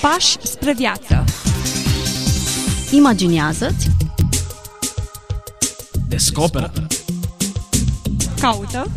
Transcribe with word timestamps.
Pași 0.00 0.36
spre 0.42 0.74
viață. 0.74 1.24
Imaginează-ți, 2.90 3.90
Descoperă 6.08 6.72
Caută. 8.40 8.90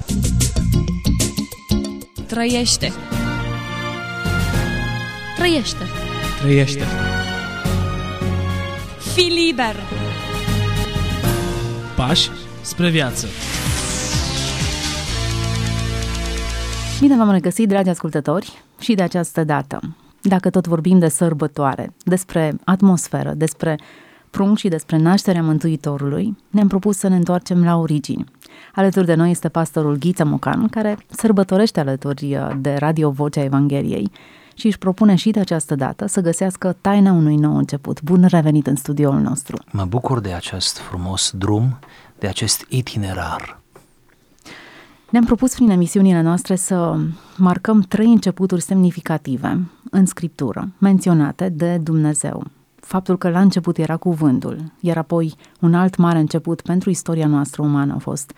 Trăiește. 2.26 2.94
trăiește. 5.38 5.84
Trăiește 6.42 6.84
Fii 9.14 9.30
liber. 9.30 9.76
Pași 11.96 12.30
spre 12.62 12.90
viață 12.90 13.28
Bine 17.00 17.16
v-am 17.16 17.32
regăsit, 17.32 17.68
dragi 17.68 17.90
ascultători, 17.90 18.64
și 18.80 18.94
de 18.94 19.02
această 19.02 19.44
dată. 19.44 19.80
Dacă 20.28 20.50
tot 20.50 20.68
vorbim 20.68 21.00
de 21.00 21.08
sărbătoare, 21.08 21.94
despre 22.04 22.56
atmosferă, 22.64 23.34
despre 23.36 23.80
prunc 24.30 24.58
și 24.58 24.68
despre 24.68 24.98
nașterea 24.98 25.44
Mântuitorului, 25.44 26.38
ne-am 26.50 26.68
propus 26.68 26.98
să 26.98 27.08
ne 27.08 27.16
întoarcem 27.16 27.64
la 27.64 27.76
origini. 27.76 28.24
Alături 28.76 29.06
de 29.06 29.14
noi 29.14 29.32
este 29.32 29.50
pastorul 29.50 29.96
Ghiță 29.98 30.26
Mocan, 30.26 30.68
care 30.68 30.98
sărbătorește 31.10 31.80
alături 31.80 32.40
de 32.60 32.74
Radio 32.74 33.10
Vocea 33.10 33.44
Evangheliei 33.44 34.12
și 34.54 34.66
își 34.66 34.78
propune 34.78 35.16
și 35.16 35.32
de 35.32 35.40
această 35.40 35.76
dată 35.76 36.06
să 36.06 36.22
găsească 36.22 36.76
taina 36.82 37.12
unui 37.12 37.36
nou 37.36 37.58
început. 37.58 38.02
Bun 38.02 38.26
revenit 38.30 38.68
în 38.68 38.76
studioul 38.76 39.20
nostru! 39.20 39.58
Mă 39.72 39.86
bucur 39.86 40.20
de 40.20 40.34
acest 40.34 40.78
frumos 40.78 41.34
drum, 41.38 41.80
de 42.20 42.28
acest 42.28 42.66
itinerar. 42.70 43.60
Ne-am 45.10 45.26
propus 45.26 45.54
prin 45.54 45.70
emisiunile 45.70 46.22
noastre 46.22 46.56
să 46.56 46.98
marcăm 47.38 47.82
trei 47.82 48.06
începuturi 48.06 48.62
semnificative 48.62 49.70
în 49.92 50.06
scriptură, 50.06 50.70
menționate 50.78 51.50
de 51.50 51.78
Dumnezeu. 51.78 52.44
Faptul 52.76 53.18
că 53.18 53.30
la 53.30 53.40
început 53.40 53.78
era 53.78 53.98
cuvântul, 53.98 54.72
iar 54.80 54.98
apoi 54.98 55.36
un 55.60 55.74
alt 55.74 55.96
mare 55.96 56.20
început 56.20 56.62
pentru 56.62 56.90
istoria 56.90 57.28
noastră 57.28 57.62
umană 57.62 57.94
a 57.94 57.98
fost 57.98 58.32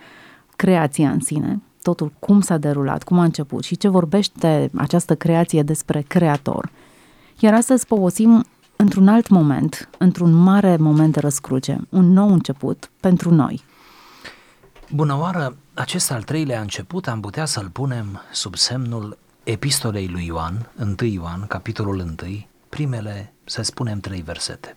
creația 0.56 1.10
în 1.10 1.20
sine, 1.20 1.60
totul 1.82 2.12
cum 2.18 2.40
s-a 2.40 2.56
derulat, 2.56 3.02
cum 3.02 3.18
a 3.18 3.24
început 3.24 3.64
și 3.64 3.76
ce 3.76 3.88
vorbește 3.88 4.70
această 4.76 5.14
creație 5.14 5.62
despre 5.62 6.04
creator. 6.08 6.70
Iar 7.38 7.54
astăzi 7.54 7.86
povestim 7.86 8.44
într-un 8.76 9.08
alt 9.08 9.28
moment, 9.28 9.88
într-un 9.98 10.32
mare 10.32 10.76
moment 10.76 11.12
de 11.12 11.20
răscruce, 11.20 11.80
un 11.88 12.12
nou 12.12 12.32
început 12.32 12.90
pentru 13.00 13.34
noi. 13.34 13.64
Bună 14.94 15.16
oară! 15.18 15.56
Acest 15.80 16.10
al 16.10 16.22
treilea 16.22 16.60
început 16.60 17.08
am 17.08 17.20
putea 17.20 17.44
să-l 17.44 17.68
punem 17.68 18.20
sub 18.32 18.56
semnul 18.56 19.18
epistolei 19.44 20.08
lui 20.08 20.26
Ioan, 20.26 20.70
1 21.00 21.08
Ioan, 21.08 21.46
capitolul 21.46 21.98
1, 21.98 22.46
primele, 22.68 23.32
să 23.44 23.62
spunem, 23.62 24.00
trei 24.00 24.20
versete. 24.20 24.76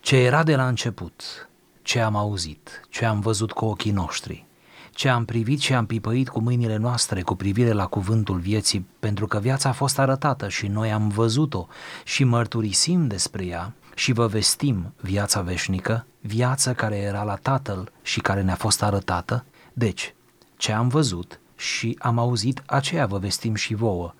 Ce 0.00 0.16
era 0.16 0.42
de 0.42 0.56
la 0.56 0.68
început, 0.68 1.48
ce 1.82 2.00
am 2.00 2.16
auzit, 2.16 2.80
ce 2.88 3.04
am 3.04 3.20
văzut 3.20 3.52
cu 3.52 3.64
ochii 3.64 3.90
noștri, 3.90 4.46
ce 4.90 5.08
am 5.08 5.24
privit 5.24 5.60
și 5.60 5.74
am 5.74 5.86
pipăit 5.86 6.28
cu 6.28 6.40
mâinile 6.40 6.76
noastre 6.76 7.22
cu 7.22 7.34
privire 7.34 7.72
la 7.72 7.86
cuvântul 7.86 8.38
vieții, 8.38 8.86
pentru 8.98 9.26
că 9.26 9.38
viața 9.38 9.68
a 9.68 9.72
fost 9.72 9.98
arătată 9.98 10.48
și 10.48 10.66
noi 10.66 10.92
am 10.92 11.08
văzut-o 11.08 11.66
și 12.04 12.24
mărturisim 12.24 13.06
despre 13.06 13.44
ea 13.44 13.72
și 13.94 14.12
vă 14.12 14.26
vestim 14.26 14.94
viața 15.00 15.40
veșnică, 15.40 16.06
viața 16.20 16.72
care 16.72 16.96
era 16.96 17.22
la 17.22 17.34
Tatăl 17.34 17.92
și 18.02 18.20
care 18.20 18.42
ne-a 18.42 18.54
fost 18.54 18.82
arătată. 18.82 19.44
Deci, 19.72 20.14
ce 20.60 20.72
am 20.72 20.88
văzut 20.88 21.40
și 21.56 21.96
am 21.98 22.18
auzit, 22.18 22.62
aceea 22.66 23.06
vă 23.06 23.18
vestim 23.18 23.54
și 23.54 23.74
vouă, 23.74 24.14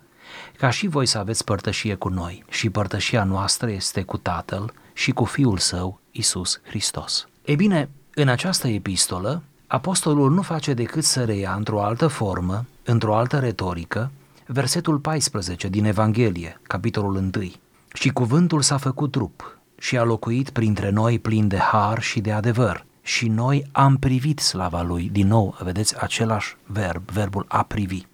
ca 0.57 0.69
și 0.69 0.87
voi 0.87 1.05
să 1.05 1.17
aveți 1.17 1.43
părtășie 1.43 1.95
cu 1.95 2.09
noi 2.09 2.43
și 2.49 2.69
părtășia 2.69 3.23
noastră 3.23 3.71
este 3.71 4.01
cu 4.01 4.17
Tatăl 4.17 4.73
și 4.93 5.11
cu 5.11 5.23
Fiul 5.23 5.57
Său, 5.57 5.99
Isus 6.11 6.61
Hristos. 6.63 7.27
E 7.45 7.55
bine, 7.55 7.89
în 8.13 8.27
această 8.27 8.67
epistolă, 8.67 9.41
apostolul 9.67 10.31
nu 10.31 10.41
face 10.41 10.73
decât 10.73 11.03
să 11.03 11.23
reia 11.23 11.53
într-o 11.53 11.83
altă 11.83 12.07
formă, 12.07 12.65
într-o 12.83 13.15
altă 13.15 13.39
retorică, 13.39 14.11
versetul 14.45 14.97
14 14.97 15.67
din 15.67 15.85
Evanghelie, 15.85 16.59
capitolul 16.61 17.15
1. 17.15 17.51
Și 17.93 18.09
cuvântul 18.09 18.61
s-a 18.61 18.77
făcut 18.77 19.11
trup 19.11 19.57
și 19.77 19.97
a 19.97 20.03
locuit 20.03 20.49
printre 20.49 20.89
noi 20.89 21.19
plin 21.19 21.47
de 21.47 21.57
har 21.57 22.01
și 22.01 22.19
de 22.19 22.31
adevăr. 22.31 22.85
Și 23.01 23.27
noi 23.27 23.67
am 23.71 23.97
privit 23.97 24.39
slava 24.39 24.81
lui, 24.81 25.09
din 25.09 25.27
nou, 25.27 25.57
vedeți, 25.59 26.01
același 26.01 26.57
verb, 26.65 27.09
verbul 27.09 27.45
a 27.47 27.63
privi. 27.63 28.05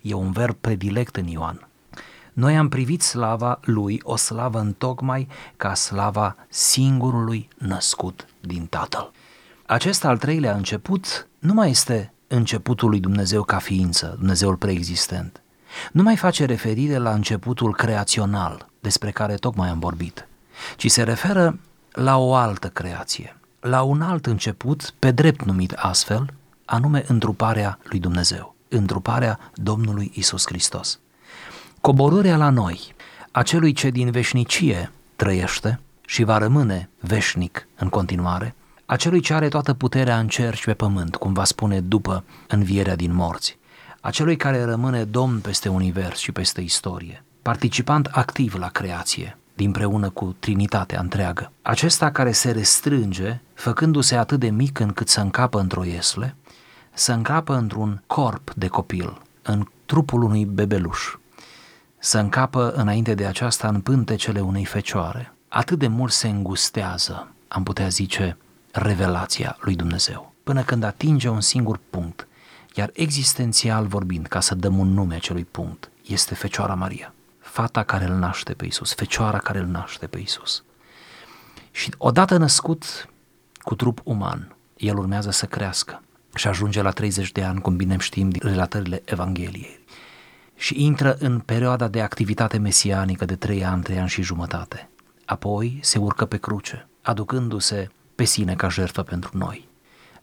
E 0.00 0.14
un 0.14 0.30
verb 0.32 0.56
predilect 0.60 1.16
în 1.16 1.26
Ioan. 1.26 1.68
Noi 2.32 2.56
am 2.56 2.68
privit 2.68 3.02
slava 3.02 3.60
lui, 3.62 4.00
o 4.02 4.16
slavă 4.16 4.58
întocmai 4.58 5.28
ca 5.56 5.74
slava 5.74 6.36
singurului 6.48 7.48
născut 7.58 8.26
din 8.40 8.66
Tatăl. 8.66 9.10
Acest 9.66 10.04
al 10.04 10.18
treilea 10.18 10.54
început 10.54 11.28
nu 11.38 11.54
mai 11.54 11.70
este 11.70 12.12
începutul 12.26 12.88
lui 12.88 13.00
Dumnezeu 13.00 13.42
ca 13.42 13.58
ființă, 13.58 14.14
Dumnezeul 14.18 14.56
preexistent. 14.56 15.40
Nu 15.92 16.02
mai 16.02 16.16
face 16.16 16.44
referire 16.44 16.96
la 16.96 17.12
începutul 17.12 17.74
creațional 17.74 18.68
despre 18.80 19.10
care 19.10 19.34
tocmai 19.34 19.68
am 19.68 19.78
vorbit, 19.78 20.28
ci 20.76 20.90
se 20.90 21.02
referă 21.02 21.58
la 21.92 22.16
o 22.16 22.34
altă 22.34 22.68
creație, 22.68 23.36
la 23.66 23.82
un 23.82 24.02
alt 24.02 24.26
început, 24.26 24.94
pe 24.98 25.10
drept 25.10 25.44
numit 25.44 25.72
astfel, 25.72 26.34
anume 26.64 27.04
întruparea 27.06 27.78
lui 27.82 27.98
Dumnezeu, 27.98 28.54
întruparea 28.68 29.38
Domnului 29.54 30.10
Isus 30.14 30.46
Hristos. 30.46 30.98
Coborârea 31.80 32.36
la 32.36 32.50
noi 32.50 32.94
a 33.30 33.42
celui 33.42 33.72
ce 33.72 33.90
din 33.90 34.10
veșnicie 34.10 34.92
trăiește 35.16 35.80
și 36.06 36.24
va 36.24 36.38
rămâne 36.38 36.88
veșnic 37.00 37.68
în 37.76 37.88
continuare, 37.88 38.54
a 38.86 38.96
celui 38.96 39.20
ce 39.20 39.34
are 39.34 39.48
toată 39.48 39.74
puterea 39.74 40.18
în 40.18 40.28
cer 40.28 40.54
și 40.54 40.64
pe 40.64 40.74
pământ, 40.74 41.16
cum 41.16 41.32
va 41.32 41.44
spune 41.44 41.80
după 41.80 42.24
învierea 42.48 42.96
din 42.96 43.14
morți, 43.14 43.58
a 44.00 44.10
celui 44.10 44.36
care 44.36 44.64
rămâne 44.64 45.04
domn 45.04 45.38
peste 45.40 45.68
univers 45.68 46.18
și 46.18 46.32
peste 46.32 46.60
istorie, 46.60 47.24
participant 47.42 48.06
activ 48.06 48.54
la 48.54 48.68
creație, 48.68 49.38
dinpreună 49.56 50.10
cu 50.10 50.36
Trinitatea 50.38 51.00
întreagă. 51.00 51.52
Acesta 51.62 52.10
care 52.10 52.32
se 52.32 52.50
restrânge, 52.50 53.40
făcându-se 53.54 54.16
atât 54.16 54.40
de 54.40 54.50
mic 54.50 54.78
încât 54.78 55.08
să 55.08 55.20
încapă 55.20 55.60
într-o 55.60 55.84
iesle, 55.84 56.34
să 56.92 57.12
încapă 57.12 57.54
într-un 57.54 58.02
corp 58.06 58.54
de 58.54 58.66
copil, 58.66 59.20
în 59.42 59.68
trupul 59.86 60.22
unui 60.22 60.44
bebeluș, 60.44 61.16
să 61.98 62.18
încapă 62.18 62.70
înainte 62.70 63.14
de 63.14 63.26
aceasta 63.26 63.68
în 63.68 63.80
pântecele 63.80 64.40
unei 64.40 64.64
fecioare. 64.64 65.32
Atât 65.48 65.78
de 65.78 65.86
mult 65.86 66.12
se 66.12 66.28
îngustează, 66.28 67.28
am 67.48 67.62
putea 67.62 67.88
zice, 67.88 68.36
revelația 68.70 69.56
lui 69.60 69.76
Dumnezeu, 69.76 70.32
până 70.42 70.62
când 70.62 70.82
atinge 70.82 71.28
un 71.28 71.40
singur 71.40 71.80
punct, 71.90 72.26
iar 72.74 72.90
existențial 72.92 73.86
vorbind, 73.86 74.26
ca 74.26 74.40
să 74.40 74.54
dăm 74.54 74.78
un 74.78 74.92
nume 74.92 75.14
acelui 75.14 75.44
punct, 75.44 75.90
este 76.06 76.34
Fecioara 76.34 76.74
Maria, 76.74 77.14
fata 77.56 77.82
care 77.82 78.04
îl 78.04 78.14
naște 78.14 78.52
pe 78.52 78.66
Isus, 78.66 78.94
Fecioara 78.94 79.38
care 79.38 79.58
îl 79.58 79.66
naște 79.66 80.06
pe 80.06 80.18
Isus. 80.18 80.64
Și 81.70 81.94
odată 81.98 82.36
născut 82.36 83.08
cu 83.58 83.74
trup 83.74 84.00
uman, 84.04 84.56
el 84.76 84.96
urmează 84.98 85.30
să 85.30 85.46
crească 85.46 86.02
și 86.34 86.48
ajunge 86.48 86.82
la 86.82 86.90
30 86.90 87.32
de 87.32 87.42
ani, 87.42 87.60
cum 87.60 87.76
bine 87.76 87.96
știm 87.98 88.30
din 88.30 88.40
relatările 88.44 89.02
Evangheliei. 89.04 89.84
Și 90.56 90.84
intră 90.84 91.16
în 91.18 91.38
perioada 91.38 91.88
de 91.88 92.02
activitate 92.02 92.58
mesianică 92.58 93.24
de 93.24 93.36
3 93.36 93.64
ani, 93.64 93.82
3 93.82 93.98
ani 93.98 94.08
și 94.08 94.22
jumătate. 94.22 94.88
Apoi 95.24 95.78
se 95.82 95.98
urcă 95.98 96.24
pe 96.24 96.36
cruce, 96.36 96.88
aducându-se 97.02 97.90
pe 98.14 98.24
sine 98.24 98.54
ca 98.54 98.68
jertfă 98.68 99.02
pentru 99.02 99.30
noi. 99.32 99.68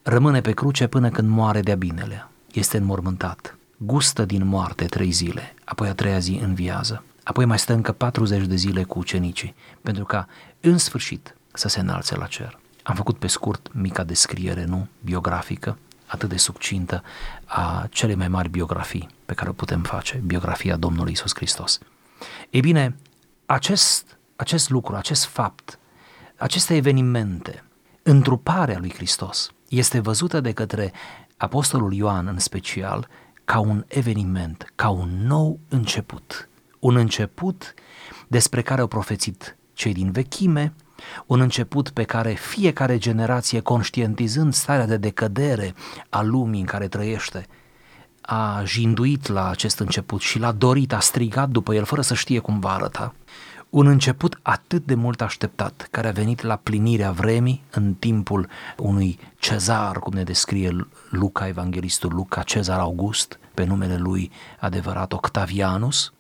Rămâne 0.02 0.42
pe 0.42 0.52
cruce 0.52 0.88
până 0.88 1.10
când 1.10 1.30
moare 1.30 1.62
de-a 1.62 1.76
binelea. 1.76 2.32
Este 2.52 2.78
înmormântat. 2.78 3.58
Gustă 3.78 4.26
din 4.26 4.46
moarte 4.46 4.86
trei 4.86 5.12
zile, 5.12 5.54
apoi 5.64 5.88
a 5.88 5.94
treia 5.94 6.20
zi 6.20 6.40
înviază. 6.44 7.04
Apoi 7.24 7.46
mai 7.46 7.60
stă 7.60 7.74
încă 7.74 7.92
40 7.92 8.46
de 8.46 8.56
zile 8.56 8.84
cu 8.84 9.00
ucenicii, 9.00 9.56
pentru 9.82 10.04
ca, 10.04 10.28
în 10.60 10.78
sfârșit, 10.78 11.36
să 11.54 11.68
se 11.68 11.80
înalțe 11.80 12.16
la 12.16 12.26
cer. 12.26 12.60
Am 12.84 12.96
făcut 12.96 13.18
pe 13.18 13.28
scurt 13.28 13.70
mica 13.74 14.04
descriere, 14.04 14.66
nu, 14.66 14.88
biografică, 15.04 15.78
atât 16.06 16.30
de 16.30 16.38
succintă 16.38 17.04
a 17.46 17.88
cele 17.90 18.16
mai 18.16 18.28
mari 18.28 18.50
biografii 18.50 19.10
pe 19.26 19.34
care 19.34 19.50
o 19.50 19.54
putem 19.54 19.82
face, 19.82 20.22
biografia 20.26 20.76
Domnului 20.76 21.12
Isus 21.12 21.36
Hristos. 21.36 21.80
Ei 22.50 22.60
bine, 22.60 22.96
acest, 23.46 24.18
acest 24.36 24.70
lucru, 24.70 24.96
acest 24.96 25.26
fapt, 25.26 25.80
aceste 26.38 26.76
evenimente, 26.76 27.64
întruparea 28.04 28.80
lui 28.80 28.94
Hristos, 28.94 29.52
este 29.70 30.00
văzută 30.00 30.42
de 30.42 30.52
către 30.52 30.94
Apostolul 31.38 31.94
Ioan 31.94 32.28
în 32.28 32.40
special 32.40 33.08
ca 33.46 33.60
un 33.60 33.86
eveniment, 33.88 34.72
ca 34.76 34.90
un 34.90 35.26
nou 35.26 35.60
început. 35.70 36.50
Un 36.84 36.96
început 36.96 37.74
despre 38.28 38.62
care 38.62 38.82
au 38.82 38.88
profețit 38.88 39.58
cei 39.74 39.94
din 39.94 40.12
vechime, 40.12 40.74
un 41.26 41.40
început 41.40 41.90
pe 41.90 42.04
care 42.04 42.34
fiecare 42.34 42.98
generație, 42.98 43.60
conștientizând 43.60 44.54
starea 44.54 44.86
de 44.86 44.98
decădere 44.98 45.74
a 46.10 46.22
lumii 46.22 46.60
în 46.60 46.66
care 46.66 46.88
trăiește, 46.88 47.48
a 48.22 48.62
jinduit 48.66 49.28
la 49.28 49.50
acest 49.50 49.80
început 49.80 50.22
și 50.22 50.40
l-a 50.40 50.52
dorit, 50.52 50.94
a 50.94 51.00
strigat 51.00 51.50
după 51.50 51.74
el 51.74 51.84
fără 51.84 52.02
să 52.02 52.14
știe 52.14 52.40
cum 52.40 52.60
va 52.60 52.74
arăta. 52.74 53.16
Un 53.70 53.88
început 53.88 54.40
atât 54.42 54.86
de 54.86 54.96
mult 54.96 55.22
așteptat, 55.22 55.88
care 55.92 56.08
a 56.08 56.12
venit 56.12 56.42
la 56.42 56.56
plinirea 56.56 57.12
vremii 57.12 57.64
în 57.72 57.94
timpul 57.94 58.48
unui 58.78 59.20
cezar, 59.40 60.00
cum 60.00 60.14
ne 60.14 60.24
descrie 60.24 60.88
Luca, 61.10 61.48
evanghelistul 61.48 62.14
Luca, 62.14 62.42
Cezar 62.42 62.80
August, 62.80 63.40
pe 63.54 63.64
numele 63.64 63.98
lui 63.98 64.32
adevărat 64.60 65.14
Octavianus, 65.14 66.14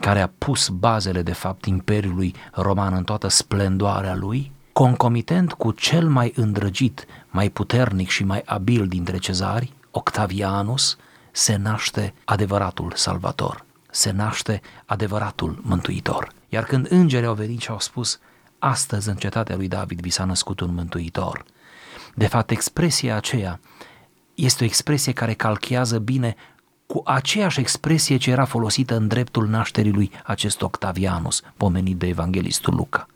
care 0.00 0.20
a 0.20 0.30
pus 0.38 0.68
bazele, 0.68 1.22
de 1.22 1.32
fapt, 1.32 1.64
Imperiului 1.64 2.34
Roman 2.52 2.94
în 2.94 3.04
toată 3.04 3.28
splendoarea 3.28 4.14
lui, 4.14 4.52
concomitent 4.72 5.52
cu 5.52 5.70
cel 5.70 6.08
mai 6.08 6.32
îndrăgit, 6.36 7.06
mai 7.28 7.48
puternic 7.48 8.08
și 8.08 8.24
mai 8.24 8.42
abil 8.44 8.86
dintre 8.86 9.18
cezari, 9.18 9.72
Octavianus, 9.90 10.96
se 11.30 11.56
naște 11.56 12.14
adevăratul 12.24 12.92
salvator, 12.94 13.64
se 13.90 14.10
naște 14.10 14.60
adevăratul 14.86 15.60
mântuitor. 15.62 16.32
Iar 16.48 16.64
când 16.64 16.86
îngerii 16.90 17.26
au 17.26 17.34
venit 17.34 17.60
și 17.60 17.70
au 17.70 17.80
spus, 17.80 18.18
astăzi 18.58 19.08
în 19.08 19.16
cetatea 19.16 19.56
lui 19.56 19.68
David 19.68 20.00
vi 20.00 20.10
s-a 20.10 20.24
născut 20.24 20.60
un 20.60 20.74
mântuitor, 20.74 21.44
de 22.14 22.26
fapt 22.26 22.50
expresia 22.50 23.16
aceea 23.16 23.60
este 24.34 24.62
o 24.62 24.66
expresie 24.66 25.12
care 25.12 25.34
calchează 25.34 25.98
bine 25.98 26.36
cu 26.92 27.02
aceeași 27.04 27.60
expresie 27.60 28.16
ce 28.16 28.30
era 28.30 28.44
folosită 28.44 28.96
în 28.96 29.08
dreptul 29.08 29.48
nașterii 29.48 29.92
lui 29.92 30.10
acest 30.24 30.62
Octavianus, 30.62 31.42
pomenit 31.56 31.96
de 31.96 32.06
evanghelistul 32.06 32.74
Luca. 32.74 33.06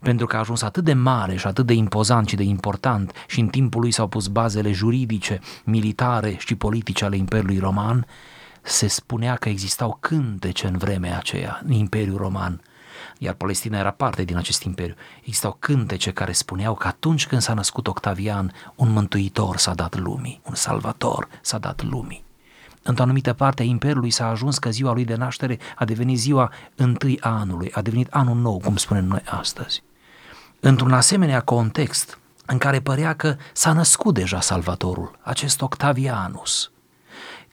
Pentru 0.00 0.26
că 0.26 0.36
a 0.36 0.38
ajuns 0.38 0.62
atât 0.62 0.84
de 0.84 0.92
mare 0.92 1.36
și 1.36 1.46
atât 1.46 1.66
de 1.66 1.72
impozant 1.72 2.28
și 2.28 2.36
de 2.36 2.42
important 2.42 3.12
și 3.28 3.40
în 3.40 3.48
timpul 3.48 3.80
lui 3.80 3.90
s-au 3.90 4.06
pus 4.06 4.26
bazele 4.26 4.72
juridice, 4.72 5.40
militare 5.64 6.36
și 6.38 6.54
politice 6.54 7.04
ale 7.04 7.16
Imperiului 7.16 7.58
Roman, 7.58 8.06
se 8.62 8.86
spunea 8.86 9.34
că 9.34 9.48
existau 9.48 9.96
cântece 10.00 10.66
în 10.66 10.76
vremea 10.76 11.16
aceea, 11.16 11.60
în 11.64 11.72
Imperiul 11.72 12.16
Roman, 12.16 12.60
iar 13.18 13.34
Palestina 13.34 13.78
era 13.78 13.90
parte 13.90 14.24
din 14.24 14.36
acest 14.36 14.62
imperiu. 14.62 14.94
Existau 15.18 15.56
cântece 15.58 16.12
care 16.12 16.32
spuneau 16.32 16.74
că 16.74 16.86
atunci 16.86 17.26
când 17.26 17.40
s-a 17.40 17.54
născut 17.54 17.86
Octavian, 17.86 18.52
un 18.74 18.92
mântuitor 18.92 19.56
s-a 19.56 19.74
dat 19.74 19.98
lumii, 19.98 20.40
un 20.44 20.54
salvator 20.54 21.28
s-a 21.40 21.58
dat 21.58 21.82
lumii. 21.82 22.25
Într-o 22.86 23.02
anumită 23.02 23.32
parte 23.32 23.62
a 23.62 23.64
Imperiului 23.64 24.10
s-a 24.10 24.28
ajuns 24.28 24.58
că 24.58 24.70
ziua 24.70 24.92
lui 24.92 25.04
de 25.04 25.14
naștere 25.14 25.58
a 25.76 25.84
devenit 25.84 26.18
ziua 26.18 26.52
întâi 26.74 27.20
a 27.20 27.38
anului, 27.38 27.70
a 27.72 27.82
devenit 27.82 28.08
anul 28.10 28.36
nou, 28.36 28.58
cum 28.64 28.76
spunem 28.76 29.04
noi 29.04 29.22
astăzi. 29.24 29.82
Într-un 30.60 30.92
asemenea 30.92 31.40
context 31.40 32.18
în 32.46 32.58
care 32.58 32.80
părea 32.80 33.14
că 33.14 33.36
s-a 33.52 33.72
născut 33.72 34.14
deja 34.14 34.40
Salvatorul, 34.40 35.18
acest 35.22 35.62
Octavianus, 35.62 36.70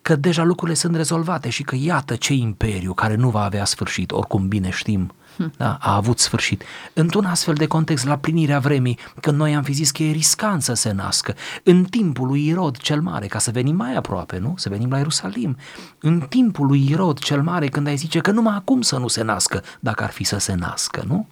că 0.03 0.15
deja 0.15 0.43
lucrurile 0.43 0.77
sunt 0.77 0.95
rezolvate 0.95 1.49
și 1.49 1.63
că 1.63 1.75
iată 1.79 2.15
ce 2.15 2.33
imperiu 2.33 2.93
care 2.93 3.15
nu 3.15 3.29
va 3.29 3.43
avea 3.43 3.65
sfârșit, 3.65 4.11
oricum 4.11 4.47
bine 4.47 4.69
știm, 4.69 5.11
da, 5.57 5.77
a 5.81 5.95
avut 5.95 6.19
sfârșit. 6.19 6.63
Într-un 6.93 7.25
astfel 7.25 7.53
de 7.53 7.67
context, 7.67 8.05
la 8.05 8.17
plinirea 8.17 8.59
vremii, 8.59 8.97
când 9.21 9.37
noi 9.37 9.55
am 9.55 9.63
fi 9.63 9.71
zis 9.71 9.91
că 9.91 10.03
e 10.03 10.11
riscant 10.11 10.63
să 10.63 10.73
se 10.73 10.91
nască, 10.91 11.35
în 11.63 11.83
timpul 11.83 12.27
lui 12.27 12.47
Irod 12.47 12.77
cel 12.77 13.01
Mare, 13.01 13.27
ca 13.27 13.39
să 13.39 13.51
venim 13.51 13.75
mai 13.75 13.95
aproape, 13.95 14.37
nu? 14.37 14.53
Să 14.57 14.69
venim 14.69 14.89
la 14.89 14.97
Ierusalim. 14.97 15.57
În 15.99 16.19
timpul 16.29 16.67
lui 16.67 16.89
Irod 16.89 17.19
cel 17.19 17.41
Mare, 17.41 17.67
când 17.67 17.87
ai 17.87 17.95
zice 17.95 18.19
că 18.19 18.31
numai 18.31 18.55
acum 18.55 18.81
să 18.81 18.97
nu 18.97 19.07
se 19.07 19.23
nască, 19.23 19.63
dacă 19.79 20.03
ar 20.03 20.11
fi 20.11 20.23
să 20.23 20.37
se 20.37 20.53
nască, 20.53 21.03
nu? 21.07 21.27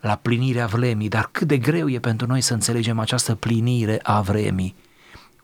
La 0.00 0.14
plinirea 0.14 0.66
vremii, 0.66 1.08
dar 1.08 1.28
cât 1.32 1.48
de 1.48 1.58
greu 1.58 1.88
e 1.88 1.98
pentru 1.98 2.26
noi 2.26 2.40
să 2.40 2.52
înțelegem 2.52 2.98
această 2.98 3.34
plinire 3.34 4.00
a 4.02 4.20
vremii. 4.20 4.74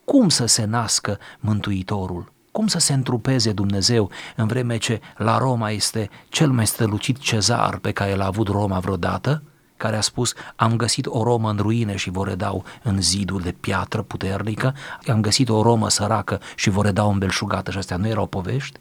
Cum 0.04 0.28
să 0.28 0.46
se 0.46 0.64
nască 0.64 1.18
Mântuitorul? 1.40 2.32
Cum 2.52 2.66
să 2.66 2.78
se 2.78 2.92
întrupeze 2.92 3.52
Dumnezeu 3.52 4.10
în 4.36 4.46
vreme 4.46 4.76
ce 4.76 5.00
la 5.16 5.38
Roma 5.38 5.70
este 5.70 6.10
cel 6.28 6.50
mai 6.50 6.66
strălucit 6.66 7.18
cezar 7.18 7.78
pe 7.78 7.92
care 7.92 8.14
l-a 8.14 8.26
avut 8.26 8.48
Roma 8.48 8.78
vreodată, 8.78 9.42
care 9.76 9.96
a 9.96 10.00
spus 10.00 10.34
am 10.56 10.76
găsit 10.76 11.06
o 11.06 11.22
Romă 11.22 11.50
în 11.50 11.56
ruine 11.56 11.96
și 11.96 12.10
vă 12.10 12.24
redau 12.24 12.64
în 12.82 13.00
zidul 13.00 13.40
de 13.40 13.52
piatră 13.60 14.02
puternică, 14.02 14.74
am 15.06 15.20
găsit 15.20 15.48
o 15.48 15.62
Romă 15.62 15.88
săracă 15.88 16.40
și 16.54 16.70
vă 16.70 16.82
redau 16.82 17.10
în 17.10 17.18
belșugată 17.18 17.70
și 17.70 17.78
astea 17.78 17.96
nu 17.96 18.06
erau 18.06 18.26
povești? 18.26 18.78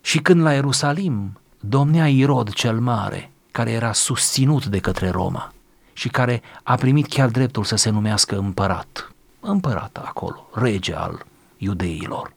Și 0.00 0.18
când 0.18 0.40
la 0.40 0.52
Ierusalim 0.52 1.38
domnea 1.60 2.08
Irod 2.08 2.52
cel 2.52 2.80
Mare, 2.80 3.30
care 3.50 3.70
era 3.70 3.92
susținut 3.92 4.66
de 4.66 4.78
către 4.78 5.10
Roma 5.10 5.52
și 5.92 6.08
care 6.08 6.42
a 6.62 6.74
primit 6.74 7.06
chiar 7.06 7.28
dreptul 7.28 7.64
să 7.64 7.76
se 7.76 7.90
numească 7.90 8.36
împărat, 8.36 9.12
împărat 9.40 9.98
acolo, 10.04 10.48
rege 10.52 10.94
al 10.94 11.26
iudeilor 11.56 12.35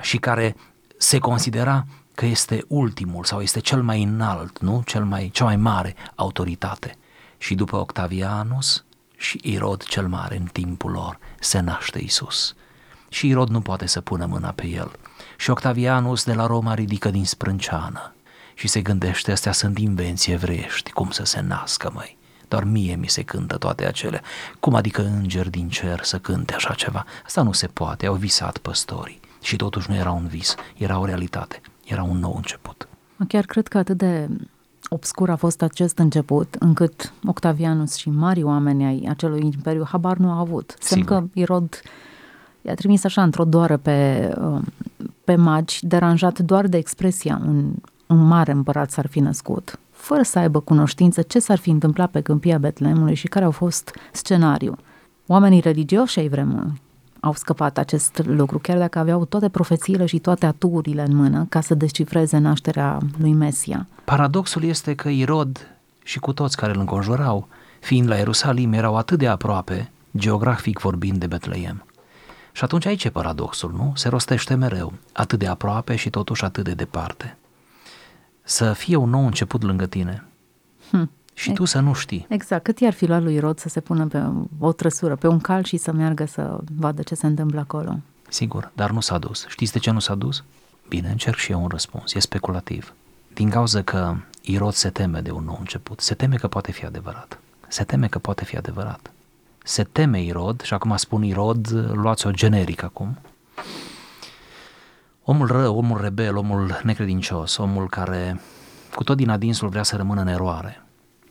și 0.00 0.16
care 0.16 0.56
se 0.96 1.18
considera 1.18 1.86
că 2.14 2.26
este 2.26 2.64
ultimul 2.68 3.24
sau 3.24 3.40
este 3.40 3.60
cel 3.60 3.82
mai 3.82 4.02
înalt, 4.02 4.58
nu? 4.58 4.82
Cel 4.86 5.04
mai, 5.04 5.30
cea 5.32 5.44
mai 5.44 5.56
mare 5.56 5.94
autoritate. 6.14 6.96
Și 7.38 7.54
după 7.54 7.76
Octavianus 7.76 8.84
și 9.16 9.40
Irod 9.42 9.82
cel 9.82 10.08
mare 10.08 10.36
în 10.36 10.44
timpul 10.52 10.90
lor 10.90 11.18
se 11.40 11.60
naște 11.60 11.98
Isus. 11.98 12.54
Și 13.08 13.28
Irod 13.28 13.48
nu 13.48 13.60
poate 13.60 13.86
să 13.86 14.00
pună 14.00 14.26
mâna 14.26 14.50
pe 14.50 14.66
el. 14.66 14.90
Și 15.36 15.50
Octavianus 15.50 16.24
de 16.24 16.34
la 16.34 16.46
Roma 16.46 16.74
ridică 16.74 17.10
din 17.10 17.24
sprânceană 17.24 18.14
și 18.54 18.68
se 18.68 18.80
gândește, 18.80 19.32
astea 19.32 19.52
sunt 19.52 19.78
invenții 19.78 20.32
evreiești, 20.32 20.90
cum 20.90 21.10
să 21.10 21.24
se 21.24 21.40
nască, 21.40 21.90
măi. 21.94 22.18
Doar 22.48 22.64
mie 22.64 22.94
mi 22.94 23.08
se 23.08 23.22
cântă 23.22 23.56
toate 23.56 23.86
acelea. 23.86 24.22
Cum 24.60 24.74
adică 24.74 25.02
îngeri 25.02 25.50
din 25.50 25.68
cer 25.68 26.04
să 26.04 26.18
cânte 26.18 26.54
așa 26.54 26.74
ceva? 26.74 27.04
Asta 27.24 27.42
nu 27.42 27.52
se 27.52 27.66
poate, 27.66 28.06
au 28.06 28.14
visat 28.14 28.58
păstorii. 28.58 29.20
Și 29.40 29.56
totuși 29.56 29.90
nu 29.90 29.96
era 29.96 30.10
un 30.10 30.26
vis, 30.26 30.54
era 30.76 30.98
o 30.98 31.04
realitate, 31.04 31.60
era 31.84 32.02
un 32.02 32.18
nou 32.18 32.34
început. 32.36 32.88
Chiar 33.28 33.44
cred 33.44 33.68
că 33.68 33.78
atât 33.78 33.96
de 33.96 34.28
obscur 34.88 35.30
a 35.30 35.36
fost 35.36 35.62
acest 35.62 35.98
început, 35.98 36.56
încât 36.58 37.12
Octavianus 37.26 37.94
și 37.94 38.10
mari 38.10 38.42
oameni 38.42 38.84
ai 38.84 39.06
acelui 39.08 39.40
imperiu 39.40 39.84
habar 39.84 40.16
nu 40.16 40.30
au 40.30 40.38
avut. 40.38 40.74
Semn 40.78 41.04
că 41.04 41.24
Irod 41.32 41.80
i-a 42.62 42.74
trimis 42.74 43.04
așa 43.04 43.22
într-o 43.22 43.44
doară 43.44 43.76
pe, 43.76 44.30
uh, 44.40 44.60
pe 45.24 45.34
magi, 45.34 45.86
deranjat 45.86 46.38
doar 46.38 46.66
de 46.66 46.76
expresia 46.76 47.40
un, 47.46 47.72
un 48.06 48.26
mare 48.26 48.52
împărat 48.52 48.90
s-ar 48.90 49.06
fi 49.06 49.20
născut, 49.20 49.78
fără 49.90 50.22
să 50.22 50.38
aibă 50.38 50.60
cunoștință 50.60 51.22
ce 51.22 51.38
s-ar 51.38 51.58
fi 51.58 51.70
întâmplat 51.70 52.10
pe 52.10 52.20
câmpia 52.20 52.58
Betlemului 52.58 53.14
și 53.14 53.28
care 53.28 53.44
au 53.44 53.50
fost 53.50 53.94
scenariu. 54.12 54.76
Oamenii 55.26 55.60
religioși 55.60 56.18
ai 56.18 56.28
vremului 56.28 56.72
au 57.20 57.34
scăpat 57.34 57.78
acest 57.78 58.22
lucru, 58.24 58.58
chiar 58.58 58.78
dacă 58.78 58.98
aveau 58.98 59.24
toate 59.24 59.48
profețiile 59.48 60.06
și 60.06 60.18
toate 60.18 60.46
aturile 60.46 61.02
în 61.02 61.16
mână 61.16 61.46
ca 61.48 61.60
să 61.60 61.74
descifreze 61.74 62.38
nașterea 62.38 62.98
lui 63.18 63.32
Mesia. 63.32 63.86
Paradoxul 64.04 64.62
este 64.62 64.94
că 64.94 65.08
Irod 65.08 65.70
și 66.02 66.18
cu 66.18 66.32
toți 66.32 66.56
care 66.56 66.72
îl 66.72 66.78
înconjurau, 66.80 67.48
fiind 67.80 68.08
la 68.08 68.16
Ierusalim, 68.16 68.72
erau 68.72 68.96
atât 68.96 69.18
de 69.18 69.26
aproape, 69.26 69.90
geografic 70.16 70.78
vorbind, 70.78 71.18
de 71.18 71.26
Betleem. 71.26 71.86
Și 72.52 72.64
atunci 72.64 72.86
aici 72.86 73.04
e 73.04 73.10
paradoxul, 73.10 73.72
nu? 73.76 73.92
Se 73.94 74.08
rostește 74.08 74.54
mereu, 74.54 74.92
atât 75.12 75.38
de 75.38 75.46
aproape 75.46 75.96
și 75.96 76.10
totuși 76.10 76.44
atât 76.44 76.64
de 76.64 76.74
departe. 76.74 77.36
Să 78.42 78.72
fie 78.72 78.96
un 78.96 79.10
nou 79.10 79.24
început 79.24 79.62
lângă 79.62 79.86
tine. 79.86 80.24
Hm 80.90 81.10
și 81.38 81.52
tu 81.52 81.64
să 81.64 81.80
nu 81.80 81.92
știi. 81.92 82.26
Exact. 82.28 82.64
Cât 82.64 82.78
i-ar 82.78 82.92
fi 82.92 83.06
luat 83.06 83.22
lui 83.22 83.38
Rod 83.38 83.58
să 83.58 83.68
se 83.68 83.80
pună 83.80 84.06
pe 84.06 84.22
o 84.58 84.72
trăsură, 84.72 85.16
pe 85.16 85.26
un 85.26 85.38
cal 85.38 85.64
și 85.64 85.76
să 85.76 85.92
meargă 85.92 86.24
să 86.24 86.58
vadă 86.78 87.02
ce 87.02 87.14
se 87.14 87.26
întâmplă 87.26 87.60
acolo? 87.60 87.98
Sigur, 88.28 88.70
dar 88.74 88.90
nu 88.90 89.00
s-a 89.00 89.18
dus. 89.18 89.46
Știți 89.48 89.72
de 89.72 89.78
ce 89.78 89.90
nu 89.90 89.98
s-a 89.98 90.14
dus? 90.14 90.44
Bine, 90.88 91.08
încerc 91.08 91.36
și 91.36 91.52
eu 91.52 91.62
un 91.62 91.68
răspuns. 91.68 92.14
E 92.14 92.18
speculativ. 92.18 92.94
Din 93.34 93.50
cauza 93.50 93.82
că 93.82 94.14
Irod 94.42 94.72
se 94.72 94.90
teme 94.90 95.20
de 95.20 95.30
un 95.30 95.44
nou 95.44 95.56
început. 95.58 96.00
Se 96.00 96.14
teme 96.14 96.36
că 96.36 96.48
poate 96.48 96.72
fi 96.72 96.84
adevărat. 96.84 97.38
Se 97.68 97.84
teme 97.84 98.06
că 98.06 98.18
poate 98.18 98.44
fi 98.44 98.56
adevărat. 98.56 99.10
Se 99.64 99.82
teme 99.82 100.22
Irod, 100.22 100.60
și 100.60 100.74
acum 100.74 100.96
spun 100.96 101.22
Irod, 101.22 101.90
luați 101.92 102.26
o 102.26 102.30
generic 102.30 102.82
acum, 102.82 103.18
omul 105.24 105.46
rău, 105.46 105.76
omul 105.76 106.00
rebel, 106.00 106.36
omul 106.36 106.80
necredincios, 106.82 107.56
omul 107.56 107.88
care 107.88 108.40
cu 108.94 109.04
tot 109.04 109.16
din 109.16 109.28
adinsul 109.28 109.68
vrea 109.68 109.82
să 109.82 109.96
rămână 109.96 110.20
în 110.20 110.26
eroare, 110.26 110.82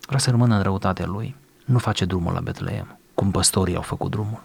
Vrea 0.08 0.20
să 0.20 0.30
rămână 0.30 0.56
în 0.56 0.62
răutatea 0.62 1.06
lui. 1.06 1.36
Nu 1.66 1.78
face 1.78 2.06
drumul 2.06 2.34
la 2.34 2.40
Betleem, 2.40 2.98
cum 3.14 3.32
păstorii 3.32 3.76
au 3.76 3.82
făcut 3.82 4.12
drumul. 4.12 4.44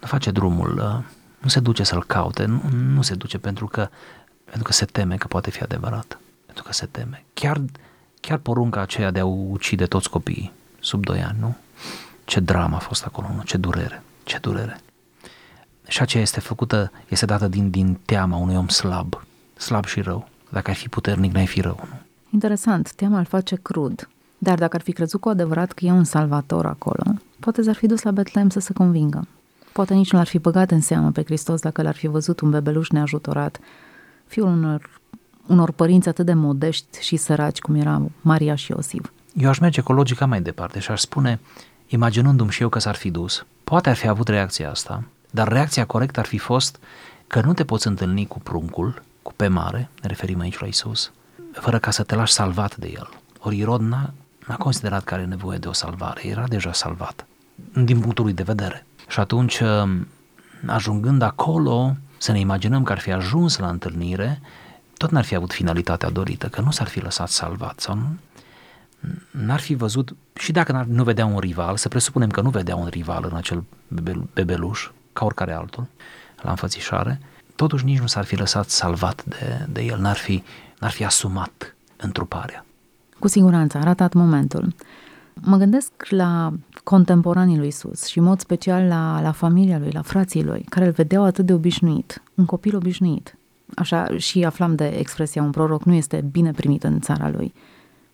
Nu 0.00 0.06
face 0.06 0.30
drumul, 0.30 0.78
uh, 0.78 1.04
nu 1.38 1.48
se 1.48 1.60
duce 1.60 1.82
să-l 1.82 2.04
caute, 2.04 2.44
nu, 2.44 2.62
nu 2.94 3.02
se 3.02 3.14
duce 3.14 3.38
pentru 3.38 3.66
că, 3.66 3.88
pentru 4.44 4.62
că 4.62 4.72
se 4.72 4.84
teme 4.84 5.16
că 5.16 5.26
poate 5.26 5.50
fi 5.50 5.62
adevărat. 5.62 6.18
Pentru 6.46 6.64
că 6.64 6.72
se 6.72 6.86
teme. 6.86 7.24
Chiar, 7.34 7.60
chiar 8.20 8.38
porunca 8.38 8.80
aceea 8.80 9.10
de 9.10 9.20
a 9.20 9.24
ucide 9.24 9.86
toți 9.86 10.10
copiii 10.10 10.52
sub 10.80 11.04
2 11.04 11.22
ani, 11.22 11.38
nu? 11.40 11.56
Ce 12.24 12.40
dramă 12.40 12.76
a 12.76 12.78
fost 12.78 13.04
acolo, 13.04 13.28
nu? 13.36 13.42
Ce 13.42 13.56
durere, 13.56 14.02
ce 14.24 14.38
durere. 14.38 14.80
Și 15.88 16.02
aceea 16.02 16.22
este 16.22 16.40
făcută, 16.40 16.92
este 17.08 17.26
dată 17.26 17.48
din, 17.48 17.70
din 17.70 17.98
teama 18.04 18.36
unui 18.36 18.56
om 18.56 18.68
slab, 18.68 19.24
slab 19.56 19.84
și 19.84 20.00
rău. 20.00 20.28
Dacă 20.48 20.70
ai 20.70 20.76
fi 20.76 20.88
puternic, 20.88 21.32
n-ai 21.32 21.46
fi 21.46 21.60
rău, 21.60 21.86
nu? 21.90 21.98
Interesant, 22.30 22.92
teama 22.92 23.18
îl 23.18 23.24
face 23.24 23.56
crud. 23.56 24.08
Dar 24.44 24.58
dacă 24.58 24.76
ar 24.76 24.82
fi 24.82 24.92
crezut 24.92 25.20
cu 25.20 25.28
adevărat 25.28 25.72
că 25.72 25.84
e 25.84 25.90
un 25.90 26.04
salvator 26.04 26.66
acolo, 26.66 27.02
poate 27.40 27.62
s-ar 27.62 27.74
fi 27.74 27.86
dus 27.86 28.02
la 28.02 28.10
Betlehem 28.10 28.48
să 28.48 28.60
se 28.60 28.72
convingă. 28.72 29.26
Poate 29.72 29.94
nici 29.94 30.12
nu 30.12 30.18
l-ar 30.18 30.26
fi 30.26 30.38
băgat 30.38 30.70
în 30.70 30.80
seamă 30.80 31.10
pe 31.10 31.22
Hristos 31.24 31.60
dacă 31.60 31.82
l-ar 31.82 31.94
fi 31.94 32.06
văzut 32.06 32.40
un 32.40 32.50
bebeluș 32.50 32.88
neajutorat, 32.88 33.58
fiul 34.26 34.46
unor 34.46 35.00
unor 35.46 35.70
părinți 35.70 36.08
atât 36.08 36.26
de 36.26 36.34
modești 36.34 37.00
și 37.00 37.16
săraci 37.16 37.58
cum 37.58 37.74
erau 37.74 38.10
Maria 38.20 38.54
și 38.54 38.70
Iosif. 38.70 39.10
Eu 39.34 39.48
aș 39.48 39.58
merge 39.58 39.80
cu 39.80 39.92
logica 39.92 40.26
mai 40.26 40.42
departe 40.42 40.78
și 40.78 40.90
aș 40.90 41.00
spune, 41.00 41.40
imaginându-mi 41.86 42.50
și 42.50 42.62
eu 42.62 42.68
că 42.68 42.78
s-ar 42.78 42.94
fi 42.94 43.10
dus, 43.10 43.46
poate 43.64 43.88
ar 43.88 43.96
fi 43.96 44.08
avut 44.08 44.28
reacția 44.28 44.70
asta, 44.70 45.04
dar 45.30 45.48
reacția 45.48 45.84
corectă 45.84 46.20
ar 46.20 46.26
fi 46.26 46.38
fost 46.38 46.78
că 47.26 47.40
nu 47.40 47.52
te 47.52 47.64
poți 47.64 47.86
întâlni 47.86 48.26
cu 48.26 48.40
pruncul, 48.40 49.02
cu 49.22 49.32
pe 49.36 49.48
mare, 49.48 49.90
ne 50.02 50.08
referim 50.08 50.40
aici 50.40 50.58
la 50.58 50.66
Isus, 50.66 51.12
fără 51.52 51.78
ca 51.78 51.90
să 51.90 52.02
te 52.02 52.14
lași 52.14 52.32
salvat 52.32 52.76
de 52.76 52.92
el. 52.94 53.08
Ori 53.38 53.58
Irod 53.58 53.80
n-a, 53.80 54.12
n-a 54.46 54.56
considerat 54.56 55.04
că 55.04 55.14
are 55.14 55.24
nevoie 55.24 55.58
de 55.58 55.68
o 55.68 55.72
salvare, 55.72 56.26
era 56.26 56.46
deja 56.48 56.72
salvat, 56.72 57.26
din 57.74 58.00
punctul 58.00 58.24
lui 58.24 58.32
de 58.32 58.42
vedere. 58.42 58.86
Și 59.08 59.20
atunci, 59.20 59.62
ajungând 60.66 61.22
acolo, 61.22 61.96
să 62.18 62.32
ne 62.32 62.38
imaginăm 62.38 62.82
că 62.82 62.92
ar 62.92 62.98
fi 62.98 63.12
ajuns 63.12 63.58
la 63.58 63.68
întâlnire, 63.68 64.40
tot 64.96 65.10
n-ar 65.10 65.24
fi 65.24 65.34
avut 65.34 65.52
finalitatea 65.52 66.10
dorită, 66.10 66.48
că 66.48 66.60
nu 66.60 66.70
s-ar 66.70 66.86
fi 66.86 67.00
lăsat 67.00 67.28
salvat 67.28 67.80
sau 67.80 67.94
nu, 67.94 68.18
n-ar 69.30 69.60
fi 69.60 69.74
văzut, 69.74 70.16
și 70.38 70.52
dacă 70.52 70.86
nu 70.88 71.04
vedea 71.04 71.26
un 71.26 71.38
rival, 71.38 71.76
să 71.76 71.88
presupunem 71.88 72.30
că 72.30 72.40
nu 72.40 72.50
vedea 72.50 72.76
un 72.76 72.86
rival 72.86 73.26
în 73.30 73.36
acel 73.36 73.64
bebeluș, 74.34 74.90
ca 75.12 75.24
oricare 75.24 75.52
altul, 75.52 75.86
la 76.42 76.50
înfățișare, 76.50 77.20
totuși 77.56 77.84
nici 77.84 77.98
nu 77.98 78.06
s-ar 78.06 78.24
fi 78.24 78.36
lăsat 78.36 78.68
salvat 78.68 79.24
de, 79.24 79.66
de 79.68 79.82
el, 79.82 79.98
n-ar 79.98 80.16
fi, 80.16 80.42
n-ar 80.78 80.90
fi 80.90 81.04
asumat 81.04 81.74
întruparea. 81.96 82.63
Cu 83.18 83.28
siguranță, 83.28 83.78
a 83.78 83.82
ratat 83.82 84.12
momentul. 84.12 84.74
Mă 85.40 85.56
gândesc 85.56 85.92
la 86.08 86.52
contemporanii 86.84 87.58
lui 87.58 87.66
Isus 87.66 88.04
și 88.06 88.18
în 88.18 88.24
mod 88.24 88.40
special 88.40 88.86
la, 88.86 89.20
la 89.22 89.32
familia 89.32 89.78
lui, 89.78 89.90
la 89.92 90.02
frații 90.02 90.44
lui, 90.44 90.66
care 90.68 90.86
îl 90.86 90.92
vedeau 90.92 91.24
atât 91.24 91.46
de 91.46 91.52
obișnuit, 91.52 92.22
un 92.34 92.44
copil 92.44 92.76
obișnuit. 92.76 93.36
Așa 93.74 94.16
și 94.16 94.44
aflam 94.44 94.74
de 94.74 94.86
expresia 94.86 95.42
un 95.42 95.50
proroc 95.50 95.82
nu 95.82 95.92
este 95.92 96.24
bine 96.30 96.50
primit 96.50 96.84
în 96.84 97.00
țara 97.00 97.30
lui. 97.30 97.54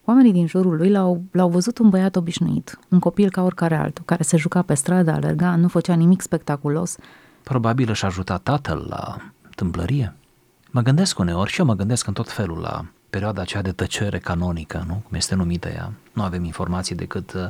Oamenii 0.04 0.32
din 0.32 0.46
jurul 0.46 0.76
lui 0.76 0.90
l-au, 0.90 1.22
l-au 1.30 1.48
văzut 1.48 1.78
un 1.78 1.88
băiat 1.88 2.16
obișnuit, 2.16 2.78
un 2.88 2.98
copil 2.98 3.30
ca 3.30 3.42
oricare 3.42 3.76
altul, 3.76 4.04
care 4.04 4.22
se 4.22 4.36
juca 4.36 4.62
pe 4.62 4.74
stradă, 4.74 5.10
alerga, 5.10 5.56
nu 5.56 5.68
făcea 5.68 5.94
nimic 5.94 6.20
spectaculos. 6.20 6.96
Probabil 7.42 7.90
își 7.90 8.04
ajuta 8.04 8.36
tatăl 8.36 8.86
la 8.88 9.16
tâmplărie. 9.54 10.14
Mă 10.70 10.80
gândesc 10.80 11.18
uneori 11.18 11.50
și 11.50 11.60
eu 11.60 11.66
mă 11.66 11.74
gândesc 11.74 12.06
în 12.06 12.12
tot 12.12 12.30
felul 12.30 12.58
la 12.58 12.84
perioada 13.10 13.40
aceea 13.40 13.62
de 13.62 13.72
tăcere 13.72 14.18
canonică, 14.18 14.84
nu? 14.86 15.02
cum 15.08 15.16
este 15.16 15.34
numită 15.34 15.68
ea. 15.68 15.92
Nu 16.12 16.22
avem 16.22 16.44
informații 16.44 16.94
decât 16.94 17.32
uh, 17.32 17.42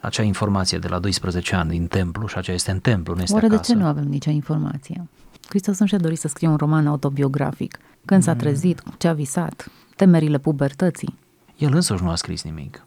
acea 0.00 0.22
informație 0.22 0.78
de 0.78 0.88
la 0.88 0.98
12 0.98 1.54
ani 1.54 1.70
din 1.70 1.86
templu 1.86 2.26
și 2.26 2.38
aceea 2.38 2.56
este 2.56 2.70
în 2.70 2.80
templu, 2.80 3.14
nu 3.14 3.20
este 3.20 3.34
Oare 3.34 3.46
acasă. 3.46 3.60
de 3.60 3.66
ce 3.66 3.78
nu 3.78 3.86
avem 3.86 4.04
nicio 4.04 4.30
informație? 4.30 5.08
Hristos 5.48 5.78
nu 5.78 5.86
și-a 5.86 5.98
dorit 5.98 6.18
să 6.18 6.28
scrie 6.28 6.48
un 6.48 6.56
roman 6.56 6.86
autobiografic. 6.86 7.78
Când 8.04 8.22
s-a 8.22 8.32
mm. 8.32 8.38
trezit, 8.38 8.82
ce 8.98 9.08
a 9.08 9.12
visat, 9.12 9.68
temerile 9.96 10.38
pubertății. 10.38 11.18
El 11.56 11.74
însuși 11.74 12.02
nu 12.02 12.10
a 12.10 12.14
scris 12.14 12.42
nimic. 12.42 12.84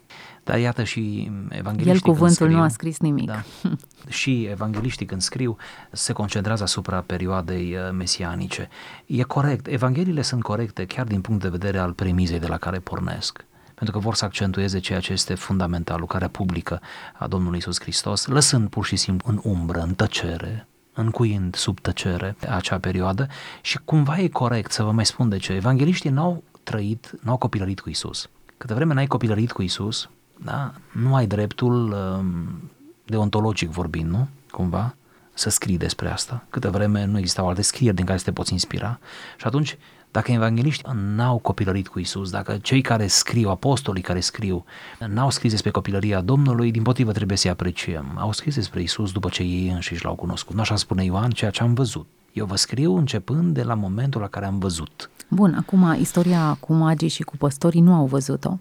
Dar 0.50 0.58
iată 0.58 0.84
și 0.84 1.30
evangeliștii 1.48 1.92
El 2.06 2.12
cuvântul 2.12 2.46
scriu, 2.46 2.56
nu 2.56 2.62
a 2.62 2.68
scris 2.68 2.98
nimic. 2.98 3.26
Da, 3.26 3.42
și 4.08 4.42
evangeliștii 4.50 5.06
când 5.06 5.20
scriu 5.20 5.56
se 5.90 6.12
concentrează 6.12 6.62
asupra 6.62 7.00
perioadei 7.00 7.74
uh, 7.74 7.92
mesianice. 7.92 8.68
E 9.06 9.22
corect, 9.22 9.66
evangheliile 9.66 10.22
sunt 10.22 10.42
corecte 10.42 10.84
chiar 10.84 11.06
din 11.06 11.20
punct 11.20 11.42
de 11.42 11.48
vedere 11.48 11.78
al 11.78 11.92
premizei 11.92 12.38
de 12.38 12.46
la 12.46 12.56
care 12.56 12.78
pornesc 12.78 13.44
pentru 13.74 13.98
că 13.98 14.04
vor 14.04 14.14
să 14.14 14.24
accentueze 14.24 14.78
ceea 14.78 15.00
ce 15.00 15.12
este 15.12 15.34
fundamental, 15.34 16.00
lucrarea 16.00 16.28
publică 16.28 16.80
a 17.18 17.26
Domnului 17.26 17.58
Isus 17.58 17.80
Hristos, 17.80 18.26
lăsând 18.26 18.68
pur 18.68 18.84
și 18.84 18.96
simplu 18.96 19.30
în 19.30 19.40
umbră, 19.42 19.80
în 19.80 19.94
tăcere, 19.94 20.66
încuind 20.92 21.54
sub 21.54 21.80
tăcere 21.80 22.36
acea 22.48 22.78
perioadă 22.78 23.26
și 23.60 23.78
cumva 23.84 24.18
e 24.18 24.28
corect 24.28 24.72
să 24.72 24.82
vă 24.82 24.90
mai 24.90 25.06
spun 25.06 25.28
de 25.28 25.36
ce. 25.36 25.52
Evangeliștii 25.52 26.10
n-au 26.10 26.42
trăit, 26.62 27.10
n-au 27.22 27.36
copilărit 27.36 27.80
cu 27.80 27.88
Isus. 27.90 28.28
Câte 28.56 28.74
vreme 28.74 28.94
n-ai 28.94 29.06
copilărit 29.06 29.52
cu 29.52 29.62
Isus, 29.62 30.08
da, 30.44 30.72
nu 30.92 31.14
ai 31.14 31.26
dreptul 31.26 31.92
um, 31.92 32.70
deontologic 33.04 33.70
vorbind, 33.70 34.10
nu? 34.10 34.28
Cumva, 34.50 34.94
să 35.34 35.50
scrii 35.50 35.76
despre 35.76 36.10
asta. 36.10 36.44
Câte 36.50 36.68
vreme 36.68 37.04
nu 37.04 37.18
existau 37.18 37.48
alte 37.48 37.62
scrieri 37.62 37.96
din 37.96 38.04
care 38.04 38.18
să 38.18 38.24
te 38.24 38.32
poți 38.32 38.52
inspira. 38.52 38.98
Și 39.36 39.46
atunci 39.46 39.78
dacă 40.10 40.32
evangeliști 40.32 40.82
n-au 40.94 41.38
copilărit 41.38 41.88
cu 41.88 41.98
Isus, 41.98 42.30
dacă 42.30 42.58
cei 42.62 42.80
care 42.80 43.06
scriu, 43.06 43.50
apostolii 43.50 44.02
care 44.02 44.20
scriu, 44.20 44.64
n-au 45.08 45.30
scris 45.30 45.50
despre 45.50 45.70
copilăria 45.70 46.20
Domnului, 46.20 46.70
din 46.70 46.82
potrivă 46.82 47.12
trebuie 47.12 47.36
să-i 47.36 47.50
apreciem. 47.50 48.12
Au 48.18 48.32
scris 48.32 48.54
despre 48.54 48.82
Isus 48.82 49.12
după 49.12 49.28
ce 49.28 49.42
ei 49.42 49.68
înșiși 49.68 50.04
l-au 50.04 50.14
cunoscut. 50.14 50.54
Nu 50.54 50.60
așa 50.60 50.76
spune 50.76 51.04
Ioan, 51.04 51.30
ceea 51.30 51.50
ce 51.50 51.62
am 51.62 51.74
văzut. 51.74 52.06
Eu 52.32 52.46
vă 52.46 52.56
scriu 52.56 52.96
începând 52.96 53.54
de 53.54 53.62
la 53.62 53.74
momentul 53.74 54.20
la 54.20 54.26
care 54.26 54.46
am 54.46 54.58
văzut. 54.58 55.10
Bun, 55.28 55.54
acum 55.54 55.96
istoria 56.00 56.56
cu 56.60 56.72
magii 56.72 57.08
și 57.08 57.22
cu 57.22 57.36
păstorii 57.36 57.80
nu 57.80 57.94
au 57.94 58.06
văzut-o, 58.06 58.58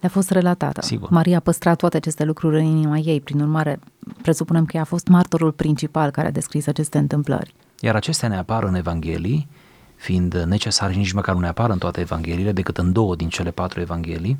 le-a 0.00 0.10
fost 0.10 0.30
relatată. 0.30 0.80
Sigur. 0.82 1.10
Maria 1.10 1.36
a 1.36 1.40
păstrat 1.40 1.76
toate 1.76 1.96
aceste 1.96 2.24
lucruri 2.24 2.58
în 2.58 2.64
inima 2.64 2.98
ei, 2.98 3.20
prin 3.20 3.40
urmare, 3.40 3.78
presupunem 4.22 4.64
că 4.64 4.76
ea 4.76 4.82
a 4.82 4.84
fost 4.84 5.08
martorul 5.08 5.52
principal 5.52 6.10
care 6.10 6.28
a 6.28 6.30
descris 6.30 6.66
aceste 6.66 6.98
întâmplări. 6.98 7.54
Iar 7.80 7.94
acestea 7.94 8.28
ne 8.28 8.36
apar 8.36 8.62
în 8.62 8.74
Evanghelii 8.74 9.48
fiind 9.96 10.34
necesar 10.34 10.92
și 10.92 10.98
nici 10.98 11.12
măcar 11.12 11.34
nu 11.34 11.40
ne 11.40 11.46
apar 11.46 11.70
în 11.70 11.78
toate 11.78 12.00
evangheliile, 12.00 12.52
decât 12.52 12.78
în 12.78 12.92
două 12.92 13.16
din 13.16 13.28
cele 13.28 13.50
patru 13.50 13.80
evanghelii, 13.80 14.38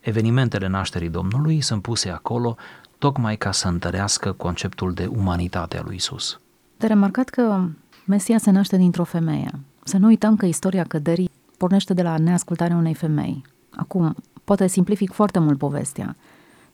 evenimentele 0.00 0.68
nașterii 0.68 1.08
Domnului 1.08 1.60
sunt 1.60 1.82
puse 1.82 2.08
acolo 2.08 2.56
tocmai 2.98 3.36
ca 3.36 3.52
să 3.52 3.68
întărească 3.68 4.32
conceptul 4.32 4.92
de 4.92 5.06
umanitate 5.06 5.78
a 5.78 5.82
lui 5.84 5.94
Isus. 5.94 6.40
De 6.76 6.86
remarcat 6.86 7.28
că 7.28 7.60
Mesia 8.04 8.38
se 8.38 8.50
naște 8.50 8.76
dintr-o 8.76 9.04
femeie. 9.04 9.50
Să 9.84 9.98
nu 9.98 10.06
uităm 10.06 10.36
că 10.36 10.46
istoria 10.46 10.84
căderii 10.84 11.30
pornește 11.56 11.94
de 11.94 12.02
la 12.02 12.18
neascultarea 12.18 12.76
unei 12.76 12.94
femei. 12.94 13.42
Acum, 13.70 14.16
poate 14.50 14.66
simplific 14.66 15.12
foarte 15.12 15.38
mult 15.38 15.58
povestea, 15.58 16.16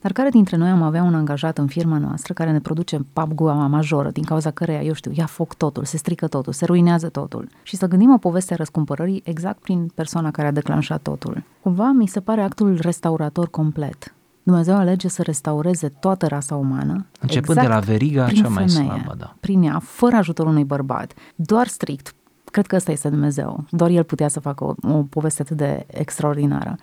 dar 0.00 0.12
care 0.12 0.28
dintre 0.28 0.56
noi 0.56 0.68
am 0.68 0.82
avea 0.82 1.02
un 1.02 1.14
angajat 1.14 1.58
în 1.58 1.66
firma 1.66 1.98
noastră 1.98 2.32
care 2.32 2.50
ne 2.50 2.60
produce 2.60 3.00
papgua 3.12 3.66
majoră, 3.66 4.10
din 4.10 4.24
cauza 4.24 4.50
căreia, 4.50 4.82
eu 4.82 4.92
știu, 4.92 5.10
ia 5.14 5.26
foc 5.26 5.54
totul, 5.54 5.84
se 5.84 5.96
strică 5.96 6.26
totul, 6.26 6.52
se 6.52 6.64
ruinează 6.64 7.08
totul. 7.08 7.48
Și 7.62 7.76
să 7.76 7.86
gândim 7.86 8.12
o 8.12 8.16
poveste 8.18 8.52
a 8.52 8.56
răscumpărării 8.56 9.22
exact 9.24 9.58
prin 9.58 9.90
persoana 9.94 10.30
care 10.30 10.48
a 10.48 10.50
declanșat 10.50 11.02
totul. 11.02 11.42
Cumva 11.62 11.90
mi 11.90 12.06
se 12.06 12.20
pare 12.20 12.42
actul 12.42 12.78
restaurator 12.80 13.48
complet. 13.50 14.14
Dumnezeu 14.42 14.76
alege 14.76 15.08
să 15.08 15.22
restaureze 15.22 15.88
toată 15.88 16.26
rasa 16.26 16.54
umană. 16.54 17.06
Începând 17.20 17.58
exact 17.58 17.68
de 17.68 17.74
la 17.74 17.80
veriga 17.80 18.24
prin 18.24 18.42
cea 18.42 18.48
mai 18.48 18.68
femeie, 18.68 18.90
slabă, 18.90 19.14
da. 19.18 19.34
Prin 19.40 19.62
ea, 19.62 19.78
fără 19.78 20.16
ajutorul 20.16 20.50
unui 20.50 20.64
bărbat, 20.64 21.14
doar 21.34 21.66
strict. 21.66 22.14
Cred 22.50 22.66
că 22.66 22.76
ăsta 22.76 22.92
este 22.92 23.08
Dumnezeu. 23.08 23.64
Doar 23.70 23.90
El 23.90 24.04
putea 24.04 24.28
să 24.28 24.40
facă 24.40 24.64
o, 24.64 24.74
o 24.88 25.02
poveste 25.02 25.42
atât 25.42 25.56
de 25.56 25.86
extraordinară 25.86 26.76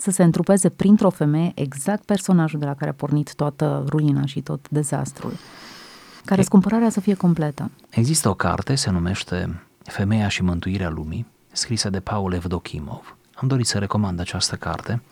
să 0.00 0.10
se 0.10 0.22
întrupeze 0.22 0.68
printr-o 0.68 1.10
femeie 1.10 1.52
exact 1.54 2.04
personajul 2.04 2.58
de 2.58 2.64
la 2.64 2.74
care 2.74 2.90
a 2.90 2.94
pornit 2.94 3.34
toată 3.34 3.84
ruina 3.88 4.26
și 4.26 4.40
tot 4.40 4.68
dezastrul. 4.68 5.32
Ca 6.24 6.34
răscumpărarea 6.34 6.90
să 6.90 7.00
fie 7.00 7.14
completă. 7.14 7.70
Există 7.90 8.28
o 8.28 8.34
carte, 8.34 8.74
se 8.74 8.90
numește 8.90 9.60
Femeia 9.84 10.28
și 10.28 10.42
mântuirea 10.42 10.88
lumii, 10.88 11.26
scrisă 11.52 11.90
de 11.90 12.00
Paul 12.00 12.32
Evdokimov. 12.32 13.16
Am 13.34 13.48
dorit 13.48 13.66
să 13.66 13.78
recomand 13.78 14.20
această 14.20 14.56
carte, 14.56 15.02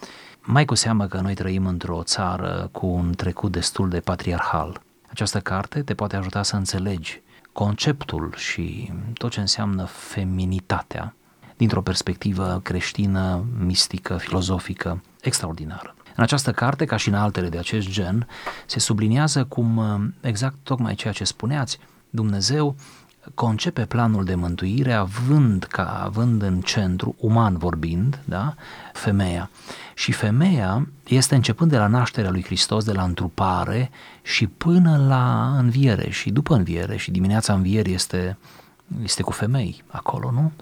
mai 0.41 0.65
cu 0.65 0.75
seamă 0.75 1.07
că 1.07 1.21
noi 1.21 1.35
trăim 1.35 1.67
într-o 1.67 2.03
țară 2.03 2.69
cu 2.73 2.87
un 2.87 3.13
trecut 3.15 3.53
destul 3.53 3.89
de 3.89 4.01
patriarhal. 4.01 4.83
Această 5.09 5.41
carte 5.41 5.83
te 5.83 5.95
poate 5.95 6.17
ajuta 6.17 6.43
să 6.43 6.57
înțelegi 6.57 7.23
conceptul 7.53 8.33
și 8.37 8.93
tot 9.15 9.31
ce 9.31 9.41
înseamnă 9.41 9.85
feminitatea 9.85 11.15
dintr-o 11.59 11.83
perspectivă 11.83 12.61
creștină, 12.63 13.45
mistică, 13.59 14.17
filozofică, 14.17 15.03
extraordinară. 15.21 15.95
În 16.17 16.23
această 16.23 16.53
carte, 16.53 16.85
ca 16.85 16.97
și 16.97 17.09
în 17.09 17.15
altele 17.15 17.49
de 17.49 17.59
acest 17.59 17.89
gen, 17.89 18.29
se 18.67 18.79
subliniază 18.79 19.45
cum 19.45 19.83
exact 20.21 20.57
tocmai 20.63 20.95
ceea 20.95 21.13
ce 21.13 21.25
spuneați, 21.25 21.79
Dumnezeu 22.11 22.77
concepe 23.35 23.85
planul 23.85 24.25
de 24.25 24.35
mântuire 24.35 24.93
având, 24.93 25.65
ca, 25.65 26.03
având 26.05 26.43
în 26.43 26.61
centru, 26.61 27.15
uman 27.19 27.57
vorbind, 27.57 28.21
da, 28.25 28.55
femeia. 28.93 29.51
Și 29.95 30.13
femeia 30.13 30.89
este 31.07 31.35
începând 31.35 31.71
de 31.71 31.77
la 31.77 31.87
nașterea 31.87 32.31
lui 32.31 32.45
Hristos, 32.45 32.85
de 32.85 32.93
la 32.93 33.03
întrupare 33.03 33.91
și 34.23 34.47
până 34.47 35.05
la 35.09 35.57
înviere 35.59 36.11
și 36.11 36.31
după 36.31 36.55
înviere 36.55 36.97
și 36.97 37.11
dimineața 37.11 37.53
învierii 37.53 37.95
este, 37.95 38.39
este 39.03 39.23
cu 39.23 39.33
femei 39.33 39.83
acolo, 39.87 40.31
nu? 40.31 40.53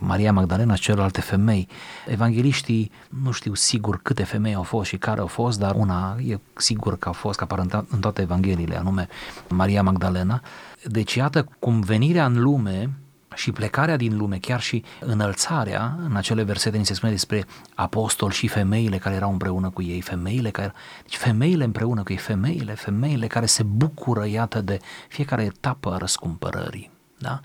Maria 0.00 0.32
Magdalena 0.32 0.74
și 0.74 0.82
celelalte 0.82 1.20
femei. 1.20 1.68
Evangeliștii 2.06 2.90
nu 3.22 3.30
știu 3.30 3.54
sigur 3.54 4.00
câte 4.02 4.24
femei 4.24 4.54
au 4.54 4.62
fost 4.62 4.88
și 4.88 4.96
care 4.96 5.20
au 5.20 5.26
fost, 5.26 5.58
dar 5.58 5.74
una 5.74 6.16
e 6.26 6.38
sigur 6.54 6.98
că 6.98 7.08
au 7.08 7.14
fost, 7.14 7.38
că 7.38 7.44
apar 7.44 7.84
în 7.88 8.00
toate 8.00 8.22
evangheliile, 8.22 8.78
anume 8.78 9.08
Maria 9.48 9.82
Magdalena. 9.82 10.42
Deci 10.84 11.14
iată 11.14 11.48
cum 11.58 11.80
venirea 11.80 12.24
în 12.24 12.40
lume 12.40 12.90
și 13.34 13.52
plecarea 13.52 13.96
din 13.96 14.16
lume, 14.16 14.38
chiar 14.38 14.60
și 14.60 14.84
înălțarea, 15.00 15.98
în 16.04 16.16
acele 16.16 16.42
versete 16.42 16.76
ni 16.76 16.86
se 16.86 16.94
spune 16.94 17.12
despre 17.12 17.44
apostoli 17.74 18.34
și 18.34 18.48
femeile 18.48 18.98
care 18.98 19.14
erau 19.14 19.30
împreună 19.30 19.70
cu 19.70 19.82
ei, 19.82 20.00
femeile 20.00 20.50
care, 20.50 20.72
deci 21.02 21.16
femeile 21.16 21.64
împreună 21.64 22.02
cu 22.02 22.12
ei, 22.12 22.18
femeile, 22.18 22.74
femeile 22.74 23.26
care 23.26 23.46
se 23.46 23.62
bucură, 23.62 24.26
iată, 24.26 24.60
de 24.60 24.78
fiecare 25.08 25.42
etapă 25.42 25.92
a 25.92 25.96
răscumpărării, 25.96 26.90
da? 27.18 27.40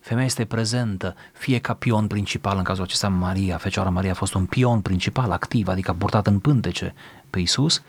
Femeia 0.00 0.26
este 0.26 0.44
prezentă, 0.44 1.14
fie 1.32 1.58
ca 1.58 1.74
pion 1.74 2.06
principal, 2.06 2.56
în 2.56 2.62
cazul 2.62 2.84
acesta 2.84 3.08
Maria, 3.08 3.56
Fecioara 3.56 3.90
Maria 3.90 4.10
a 4.10 4.14
fost 4.14 4.34
un 4.34 4.46
pion 4.46 4.80
principal, 4.80 5.30
activ, 5.30 5.68
adică 5.68 5.90
a 5.90 5.94
purtat 5.94 6.26
în 6.26 6.38
pântece 6.38 6.94
pe 7.30 7.38
Isus, 7.38 7.82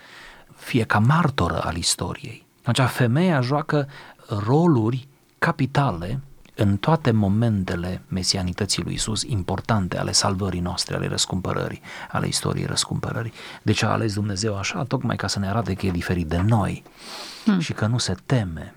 fie 0.55 0.83
ca 0.83 0.99
martoră 0.99 1.61
al 1.63 1.75
istoriei. 1.75 2.45
Atunci 2.63 2.87
femeia 2.87 3.41
joacă 3.41 3.87
roluri 4.27 5.07
capitale 5.39 6.19
în 6.55 6.77
toate 6.77 7.11
momentele 7.11 8.01
mesianității 8.07 8.83
lui 8.83 8.93
Isus 8.93 9.21
importante 9.23 9.97
ale 9.97 10.11
salvării 10.11 10.59
noastre, 10.59 10.95
ale 10.95 11.07
răscumpărării, 11.07 11.81
ale 12.11 12.27
istoriei 12.27 12.65
răscumpărării. 12.65 13.33
De 13.61 13.71
ce 13.71 13.85
a 13.85 13.89
ales 13.89 14.13
Dumnezeu 14.13 14.57
așa? 14.57 14.83
Tocmai 14.83 15.15
ca 15.15 15.27
să 15.27 15.39
ne 15.39 15.47
arate 15.47 15.73
că 15.73 15.85
e 15.85 15.91
diferit 15.91 16.27
de 16.27 16.41
noi 16.41 16.83
hmm. 17.45 17.59
și 17.59 17.73
că 17.73 17.85
nu 17.85 17.97
se 17.97 18.15
teme. 18.25 18.73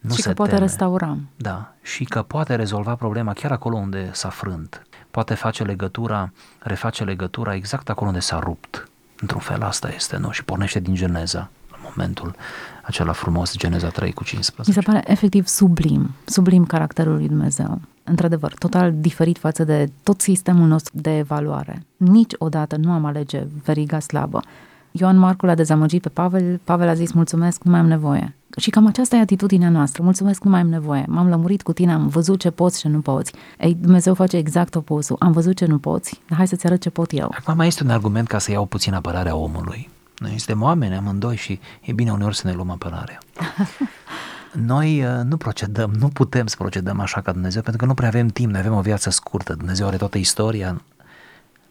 Nu 0.00 0.14
și 0.14 0.22
se 0.22 0.28
că 0.28 0.34
poate 0.34 0.50
teme. 0.50 0.64
restaura. 0.64 1.16
Da, 1.36 1.72
și 1.82 2.04
că 2.04 2.22
poate 2.22 2.54
rezolva 2.54 2.94
problema 2.94 3.32
chiar 3.32 3.52
acolo 3.52 3.76
unde 3.76 4.10
s-a 4.12 4.28
frânt. 4.28 4.86
Poate 5.10 5.34
face 5.34 5.62
legătura, 5.62 6.32
reface 6.58 7.04
legătura 7.04 7.54
exact 7.54 7.88
acolo 7.88 8.08
unde 8.08 8.20
s-a 8.20 8.38
rupt. 8.38 8.88
Într-un 9.20 9.40
fel 9.40 9.62
asta 9.62 9.88
este, 9.94 10.16
nu? 10.16 10.30
Și 10.30 10.44
pornește 10.44 10.80
din 10.80 10.94
Geneza, 10.94 11.50
în 11.70 11.78
momentul 11.82 12.34
acela 12.82 13.12
frumos, 13.12 13.56
Geneza 13.56 13.88
3 13.88 14.12
cu 14.12 14.24
15. 14.24 14.78
Mi 14.78 14.84
se 14.84 14.90
pare 14.92 15.10
efectiv 15.10 15.46
sublim, 15.46 16.10
sublim 16.24 16.64
caracterul 16.64 17.14
lui 17.14 17.28
Dumnezeu. 17.28 17.80
Într-adevăr, 18.04 18.54
total 18.54 18.92
diferit 18.96 19.38
față 19.38 19.64
de 19.64 19.90
tot 20.02 20.20
sistemul 20.20 20.66
nostru 20.66 20.92
de 20.96 21.16
evaluare. 21.16 21.82
Niciodată 21.96 22.76
nu 22.76 22.92
am 22.92 23.04
alege 23.04 23.46
veriga 23.64 23.98
slabă. 23.98 24.42
Ioan 24.90 25.18
Marcu 25.18 25.46
l-a 25.46 25.54
dezamăgit 25.54 26.02
pe 26.02 26.08
Pavel, 26.08 26.60
Pavel 26.64 26.88
a 26.88 26.94
zis 26.94 27.12
mulțumesc, 27.12 27.62
nu 27.62 27.70
mai 27.70 27.80
am 27.80 27.86
nevoie. 27.86 28.34
Și 28.56 28.70
cam 28.70 28.86
aceasta 28.86 29.16
e 29.16 29.20
atitudinea 29.20 29.68
noastră, 29.68 30.02
mulțumesc, 30.02 30.44
nu 30.44 30.50
mai 30.50 30.60
am 30.60 30.68
nevoie, 30.68 31.04
m-am 31.08 31.28
lămurit 31.28 31.62
cu 31.62 31.72
tine, 31.72 31.92
am 31.92 32.08
văzut 32.08 32.40
ce 32.40 32.50
poți 32.50 32.80
și 32.80 32.88
nu 32.88 33.00
poți. 33.00 33.32
Ei, 33.58 33.76
Dumnezeu 33.80 34.14
face 34.14 34.36
exact 34.36 34.74
opusul, 34.74 35.16
am 35.18 35.32
văzut 35.32 35.56
ce 35.56 35.66
nu 35.66 35.78
poți, 35.78 36.20
hai 36.30 36.48
să-ți 36.48 36.66
arăt 36.66 36.80
ce 36.80 36.90
pot 36.90 37.12
eu. 37.12 37.34
Acum 37.38 37.56
mai 37.56 37.66
este 37.66 37.82
un 37.82 37.90
argument 37.90 38.28
ca 38.28 38.38
să 38.38 38.50
iau 38.50 38.66
puțin 38.66 38.94
apărarea 38.94 39.36
omului. 39.36 39.88
Noi 40.18 40.30
suntem 40.30 40.62
oameni 40.62 40.94
amândoi 40.94 41.36
și 41.36 41.60
e 41.80 41.92
bine 41.92 42.12
uneori 42.12 42.36
să 42.36 42.46
ne 42.46 42.52
luăm 42.54 42.70
apărarea. 42.70 43.18
Noi 44.52 45.04
uh, 45.04 45.20
nu 45.24 45.36
procedăm, 45.36 45.90
nu 45.98 46.08
putem 46.08 46.46
să 46.46 46.56
procedăm 46.58 47.00
așa 47.00 47.20
ca 47.20 47.32
Dumnezeu, 47.32 47.62
pentru 47.62 47.80
că 47.80 47.86
nu 47.86 47.94
prea 47.94 48.08
avem 48.08 48.28
timp, 48.28 48.50
noi 48.50 48.60
avem 48.60 48.74
o 48.74 48.80
viață 48.80 49.10
scurtă. 49.10 49.54
Dumnezeu 49.54 49.86
are 49.86 49.96
toată 49.96 50.18
istoria 50.18 50.82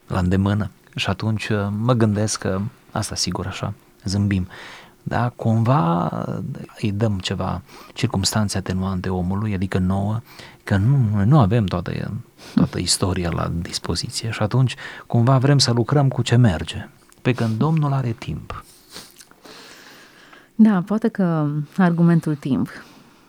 la 0.08 0.20
îndemână 0.20 0.70
și 0.96 1.10
atunci 1.10 1.50
uh, 1.50 1.68
mă 1.80 1.94
gândesc 1.94 2.40
că 2.40 2.62
asta 2.92 3.16
sigur 3.16 3.48
așa, 3.48 3.74
zâmbim. 4.04 4.48
Da, 5.08 5.30
cumva 5.36 6.12
uh, 6.28 6.38
îi 6.82 6.92
dăm 6.92 7.20
ceva 7.20 7.62
circumstanțe 7.94 8.58
atenuante 8.58 9.10
omului, 9.10 9.54
adică 9.54 9.78
nouă, 9.78 10.20
că 10.64 10.78
nu, 10.78 11.24
nu 11.26 11.40
avem 11.40 11.66
toată, 11.66 11.92
toată 12.56 12.80
istoria 12.80 13.30
la 13.30 13.52
dispoziție 13.62 14.30
și 14.30 14.42
atunci 14.42 14.76
cumva 15.08 15.38
vrem 15.38 15.58
să 15.58 15.72
lucrăm 15.72 16.08
cu 16.08 16.22
ce 16.22 16.36
merge 16.36 16.90
pe 17.22 17.34
când 17.34 17.58
Domnul 17.58 17.94
are 17.94 18.12
timp. 18.12 18.64
Da, 20.56 20.82
poate 20.86 21.08
că 21.08 21.48
argumentul 21.78 22.36
timp, 22.36 22.70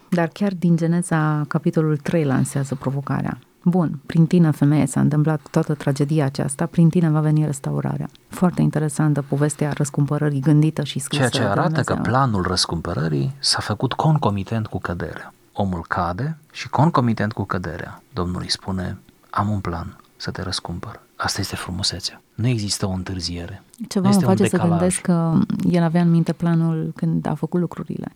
dar 0.08 0.28
chiar 0.28 0.52
din 0.54 0.76
Geneza, 0.76 1.44
capitolul 1.48 1.96
3 1.96 2.24
lansează 2.24 2.74
provocarea. 2.74 3.38
Bun, 3.68 3.98
prin 4.06 4.26
tine, 4.26 4.50
femeie, 4.50 4.86
s-a 4.86 5.00
întâmplat 5.00 5.40
toată 5.50 5.74
tragedia 5.74 6.24
aceasta, 6.24 6.66
prin 6.66 6.88
tine 6.88 7.10
va 7.10 7.20
veni 7.20 7.44
restaurarea. 7.44 8.08
Foarte 8.28 8.62
interesantă 8.62 9.22
povestea 9.22 9.72
răscumpărării 9.72 10.40
gândită 10.40 10.84
și 10.84 10.98
scrisă. 10.98 11.28
Ceea 11.28 11.44
ce 11.44 11.50
arată 11.50 11.80
că 11.80 11.94
planul 11.94 12.42
răscumpărării 12.42 13.34
s-a 13.38 13.60
făcut 13.60 13.92
concomitent 13.92 14.66
cu 14.66 14.78
căderea. 14.78 15.34
Omul 15.52 15.84
cade 15.88 16.36
și 16.52 16.68
concomitent 16.68 17.32
cu 17.32 17.44
căderea, 17.44 18.02
Domnul 18.12 18.40
îi 18.40 18.50
spune, 18.50 18.98
am 19.30 19.48
un 19.48 19.60
plan 19.60 19.96
să 20.16 20.30
te 20.30 20.42
răscumpăr. 20.42 21.00
Asta 21.16 21.40
este 21.40 21.56
frumusețea. 21.56 22.22
Nu 22.34 22.46
există 22.46 22.86
o 22.86 22.90
întârziere. 22.90 23.62
Ceva 23.88 24.08
mă 24.08 24.20
face 24.20 24.48
să 24.48 24.58
gândesc 24.58 25.00
că 25.00 25.38
el 25.70 25.82
avea 25.82 26.00
în 26.00 26.10
minte 26.10 26.32
planul 26.32 26.92
când 26.96 27.26
a 27.26 27.34
făcut 27.34 27.60
lucrurile. 27.60 28.12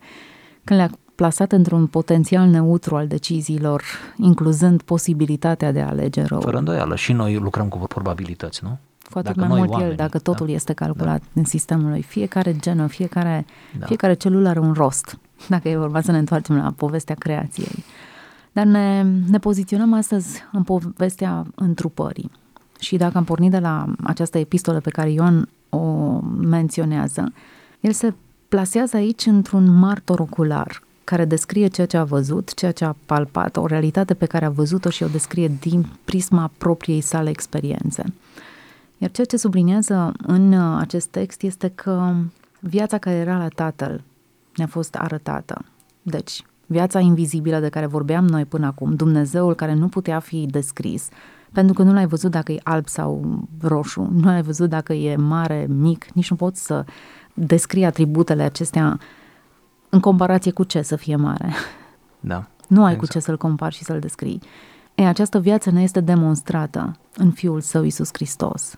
Când 0.63 0.79
le-a 0.79 0.89
plasat 1.21 1.51
într-un 1.51 1.87
potențial 1.87 2.47
neutru 2.47 2.95
al 2.95 3.07
deciziilor, 3.07 3.83
incluzând 4.17 4.81
posibilitatea 4.81 5.71
de 5.71 5.81
a 5.81 5.87
alege 5.87 6.23
rău. 6.23 6.41
Fără 6.41 6.57
îndoială. 6.57 6.95
Și 6.95 7.13
noi 7.13 7.35
lucrăm 7.35 7.67
cu 7.67 7.77
probabilități, 7.77 8.63
nu? 8.63 8.77
Cu 9.11 9.17
atât 9.17 9.35
dacă 9.35 9.47
mai 9.47 9.57
mult 9.57 9.69
oamenii, 9.69 9.91
el, 9.91 9.97
dacă 9.97 10.19
totul 10.19 10.45
da? 10.45 10.51
este 10.51 10.73
calculat 10.73 11.19
da. 11.19 11.27
în 11.33 11.43
sistemul 11.43 11.89
lui. 11.89 12.01
Fiecare 12.01 12.55
genă, 12.55 12.87
fiecare, 12.87 13.45
da. 13.79 13.85
fiecare 13.85 14.13
celulă 14.13 14.49
are 14.49 14.59
un 14.59 14.73
rost. 14.73 15.17
Dacă 15.53 15.69
e 15.69 15.77
vorba 15.77 16.01
să 16.01 16.11
ne 16.11 16.17
întoarcem 16.17 16.55
la 16.55 16.73
povestea 16.75 17.15
creației. 17.15 17.83
Dar 18.51 18.65
ne, 18.65 19.05
ne 19.29 19.39
poziționăm 19.39 19.93
astăzi 19.93 20.43
în 20.51 20.63
povestea 20.63 21.45
întrupării. 21.55 22.31
Și 22.79 22.97
dacă 22.97 23.17
am 23.17 23.23
pornit 23.23 23.51
de 23.51 23.59
la 23.59 23.85
această 24.03 24.37
epistolă 24.37 24.79
pe 24.79 24.89
care 24.89 25.11
Ioan 25.11 25.49
o 25.69 26.19
menționează, 26.39 27.33
el 27.79 27.91
se 27.91 28.13
plasează 28.47 28.95
aici 28.95 29.25
într-un 29.25 29.77
martor 29.79 30.19
ocular 30.19 30.81
care 31.11 31.25
descrie 31.25 31.67
ceea 31.67 31.87
ce 31.87 31.97
a 31.97 32.03
văzut, 32.03 32.53
ceea 32.53 32.71
ce 32.71 32.85
a 32.85 32.95
palpat, 33.05 33.57
o 33.57 33.65
realitate 33.65 34.13
pe 34.13 34.25
care 34.25 34.45
a 34.45 34.49
văzut-o 34.49 34.89
și 34.89 35.03
o 35.03 35.07
descrie 35.07 35.51
din 35.59 35.85
prisma 36.05 36.51
propriei 36.57 37.01
sale 37.01 37.29
experiențe. 37.29 38.03
Iar 38.97 39.11
ceea 39.11 39.25
ce 39.25 39.37
subliniază 39.37 40.13
în 40.27 40.53
acest 40.53 41.07
text 41.07 41.41
este 41.41 41.71
că 41.75 42.13
viața 42.59 42.97
care 42.97 43.15
era 43.15 43.37
la 43.37 43.47
tatăl 43.47 44.03
ne-a 44.55 44.67
fost 44.67 44.95
arătată. 44.95 45.65
Deci, 46.01 46.43
viața 46.65 46.99
invizibilă 46.99 47.59
de 47.59 47.69
care 47.69 47.85
vorbeam 47.85 48.25
noi 48.25 48.45
până 48.45 48.65
acum, 48.65 48.95
Dumnezeul 48.95 49.55
care 49.55 49.73
nu 49.73 49.87
putea 49.87 50.19
fi 50.19 50.45
descris, 50.45 51.09
pentru 51.51 51.73
că 51.73 51.83
nu 51.83 51.93
l-ai 51.93 52.07
văzut 52.07 52.31
dacă 52.31 52.51
e 52.51 52.59
alb 52.63 52.87
sau 52.87 53.39
roșu, 53.61 54.09
nu 54.13 54.25
l-ai 54.25 54.41
văzut 54.41 54.69
dacă 54.69 54.93
e 54.93 55.15
mare, 55.15 55.65
mic, 55.69 56.05
nici 56.13 56.29
nu 56.29 56.35
poți 56.35 56.65
să 56.65 56.85
descrii 57.33 57.85
atributele 57.85 58.43
acestea 58.43 58.99
în 59.91 59.99
comparație 59.99 60.51
cu 60.51 60.63
ce 60.63 60.81
să 60.81 60.95
fie 60.95 61.15
mare. 61.15 61.53
Da. 62.19 62.47
Nu 62.67 62.83
ai 62.83 62.91
exact. 62.91 63.07
cu 63.07 63.17
ce 63.17 63.19
să-l 63.19 63.37
compari 63.37 63.75
și 63.75 63.83
să-l 63.83 63.99
descrii. 63.99 64.41
E, 64.95 65.07
această 65.07 65.39
viață 65.39 65.71
ne 65.71 65.81
este 65.81 65.99
demonstrată 65.99 66.97
în 67.15 67.31
Fiul 67.31 67.61
Său 67.61 67.83
Iisus 67.83 68.09
Hristos. 68.11 68.77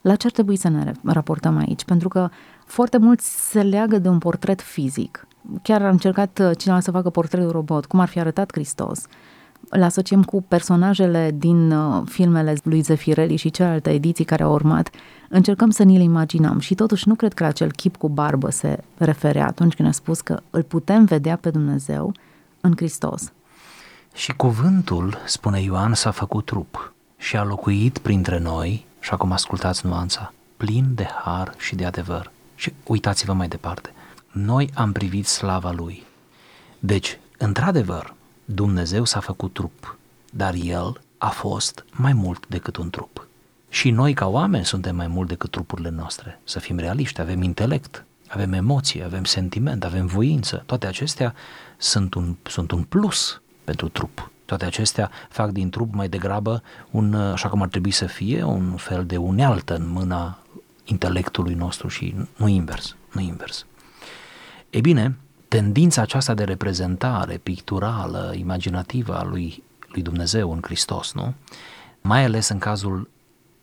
La 0.00 0.16
ce 0.16 0.26
ar 0.26 0.32
trebui 0.32 0.56
să 0.56 0.68
ne 0.68 0.92
raportăm 1.04 1.56
aici? 1.56 1.84
Pentru 1.84 2.08
că 2.08 2.28
foarte 2.66 2.98
mulți 2.98 3.50
se 3.50 3.62
leagă 3.62 3.98
de 3.98 4.08
un 4.08 4.18
portret 4.18 4.60
fizic. 4.60 5.26
Chiar 5.62 5.82
a 5.82 5.88
încercat 5.88 6.38
uh, 6.38 6.50
cineva 6.56 6.80
să 6.80 6.90
facă 6.90 7.10
portretul 7.10 7.50
robot, 7.50 7.86
cum 7.86 8.00
ar 8.00 8.08
fi 8.08 8.20
arătat 8.20 8.52
Hristos 8.52 9.06
îl 9.74 9.82
asociem 9.82 10.22
cu 10.22 10.42
personajele 10.42 11.30
din 11.34 11.70
uh, 11.70 12.02
filmele 12.06 12.56
lui 12.62 12.80
Zefirelli 12.80 13.36
și 13.36 13.50
celelalte 13.50 13.90
ediții 13.90 14.24
care 14.24 14.42
au 14.42 14.52
urmat, 14.52 14.90
încercăm 15.28 15.70
să 15.70 15.82
ni-l 15.82 16.00
imaginăm 16.00 16.58
și 16.58 16.74
totuși 16.74 17.08
nu 17.08 17.14
cred 17.14 17.32
că 17.32 17.44
acel 17.44 17.72
chip 17.72 17.96
cu 17.96 18.08
barbă 18.08 18.50
se 18.50 18.78
referea 18.98 19.46
atunci 19.46 19.74
când 19.74 19.88
a 19.88 19.92
spus 19.92 20.20
că 20.20 20.40
îl 20.50 20.62
putem 20.62 21.04
vedea 21.04 21.36
pe 21.36 21.50
Dumnezeu 21.50 22.12
în 22.60 22.72
Hristos. 22.76 23.32
Și 24.14 24.32
cuvântul, 24.32 25.18
spune 25.24 25.60
Ioan, 25.60 25.94
s-a 25.94 26.10
făcut 26.10 26.44
trup 26.44 26.92
și 27.16 27.36
a 27.36 27.44
locuit 27.44 27.98
printre 27.98 28.38
noi, 28.38 28.86
și 29.00 29.10
acum 29.10 29.32
ascultați 29.32 29.86
nuanța, 29.86 30.32
plin 30.56 30.84
de 30.94 31.06
har 31.24 31.54
și 31.58 31.74
de 31.74 31.84
adevăr. 31.84 32.30
Și 32.54 32.72
uitați-vă 32.86 33.32
mai 33.32 33.48
departe. 33.48 33.92
Noi 34.32 34.70
am 34.74 34.92
privit 34.92 35.26
slava 35.26 35.70
lui. 35.70 36.02
Deci, 36.78 37.18
într-adevăr, 37.38 38.14
Dumnezeu 38.44 39.04
s-a 39.04 39.20
făcut 39.20 39.52
trup, 39.52 39.98
dar 40.30 40.54
El 40.54 41.00
a 41.18 41.28
fost 41.28 41.84
mai 41.92 42.12
mult 42.12 42.46
decât 42.48 42.76
un 42.76 42.90
trup. 42.90 43.28
Și 43.68 43.90
noi 43.90 44.14
ca 44.14 44.26
oameni 44.26 44.64
suntem 44.64 44.96
mai 44.96 45.06
mult 45.06 45.28
decât 45.28 45.50
trupurile 45.50 45.90
noastre. 45.90 46.40
Să 46.44 46.58
fim 46.58 46.78
realiști, 46.78 47.20
avem 47.20 47.42
intelect, 47.42 48.04
avem 48.28 48.52
emoții, 48.52 49.02
avem 49.02 49.24
sentiment, 49.24 49.84
avem 49.84 50.06
voință. 50.06 50.62
Toate 50.66 50.86
acestea 50.86 51.34
sunt 51.76 52.14
un, 52.14 52.36
sunt 52.42 52.70
un 52.70 52.82
plus 52.82 53.40
pentru 53.64 53.88
trup. 53.88 54.30
Toate 54.44 54.64
acestea 54.64 55.10
fac 55.28 55.50
din 55.50 55.70
trup 55.70 55.94
mai 55.94 56.08
degrabă 56.08 56.62
un, 56.90 57.14
așa 57.14 57.48
cum 57.48 57.62
ar 57.62 57.68
trebui 57.68 57.90
să 57.90 58.06
fie, 58.06 58.42
un 58.42 58.76
fel 58.76 59.06
de 59.06 59.16
unealtă 59.16 59.74
în 59.74 59.88
mâna 59.88 60.38
intelectului 60.84 61.54
nostru 61.54 61.88
și 61.88 62.14
nu 62.36 62.48
invers, 62.48 62.96
nu 63.12 63.20
invers. 63.20 63.66
E 64.70 64.80
bine, 64.80 65.16
tendința 65.54 66.02
aceasta 66.02 66.34
de 66.34 66.44
reprezentare 66.44 67.36
picturală, 67.36 68.32
imaginativă 68.36 69.18
a 69.18 69.24
lui, 69.24 69.62
lui 69.88 70.02
Dumnezeu 70.02 70.52
în 70.52 70.60
Hristos, 70.62 71.12
nu? 71.12 71.34
Mai 72.00 72.24
ales 72.24 72.48
în 72.48 72.58
cazul 72.58 73.10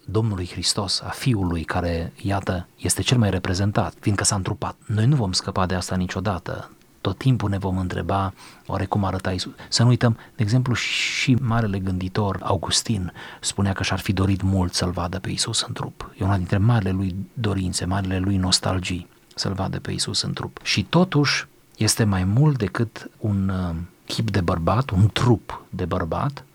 Domnului 0.06 0.48
Hristos, 0.52 1.02
a 1.02 1.10
Fiului 1.10 1.64
care, 1.64 2.14
iată, 2.22 2.68
este 2.78 3.02
cel 3.02 3.18
mai 3.18 3.30
reprezentat, 3.30 3.94
fiindcă 4.00 4.24
s-a 4.24 4.36
întrupat. 4.36 4.76
Noi 4.86 5.06
nu 5.06 5.16
vom 5.16 5.32
scăpa 5.32 5.66
de 5.66 5.76
asta 5.76 5.96
niciodată. 5.96 6.72
Tot 7.02 7.18
timpul 7.18 7.50
ne 7.50 7.58
vom 7.58 7.78
întreba 7.78 8.34
oare 8.66 8.86
cum 8.86 9.04
arăta 9.04 9.32
Isus. 9.32 9.54
Să 9.70 9.84
nu 9.84 9.90
uităm, 9.90 10.18
de 10.36 10.44
exemplu, 10.44 10.74
și 10.74 11.34
marele 11.34 11.80
gânditor 11.80 12.40
Augustin 12.44 13.14
spunea 13.40 13.74
că 13.74 13.84
și-ar 13.84 14.00
fi 14.00 14.14
dorit 14.14 14.42
mult 14.42 14.74
să-L 14.74 14.92
vadă 14.92 15.20
pe 15.20 15.30
Isus 15.30 15.62
în 15.62 15.74
trup. 15.74 16.12
E 16.20 16.24
una 16.24 16.38
dintre 16.38 16.58
marele 16.58 16.92
lui 16.92 17.16
dorințe, 17.34 17.86
marele 17.86 18.20
lui 18.20 18.38
nostalgii, 18.38 19.08
să-L 19.36 19.54
vadă 19.54 19.80
pe 19.80 19.92
Isus 19.92 20.22
în 20.22 20.34
trup. 20.34 20.60
Și 20.64 20.84
totuși, 20.84 21.50
este 21.78 22.04
mai 22.04 22.24
mult 22.24 22.58
decât 22.58 23.10
un 23.18 23.50
uh, 23.50 23.76
chip 24.06 24.32
de 24.32 24.42
bărbat, 24.42 24.90
un 24.90 25.10
trup 25.14 25.64
de 25.70 25.86
bărbat, 25.86 26.46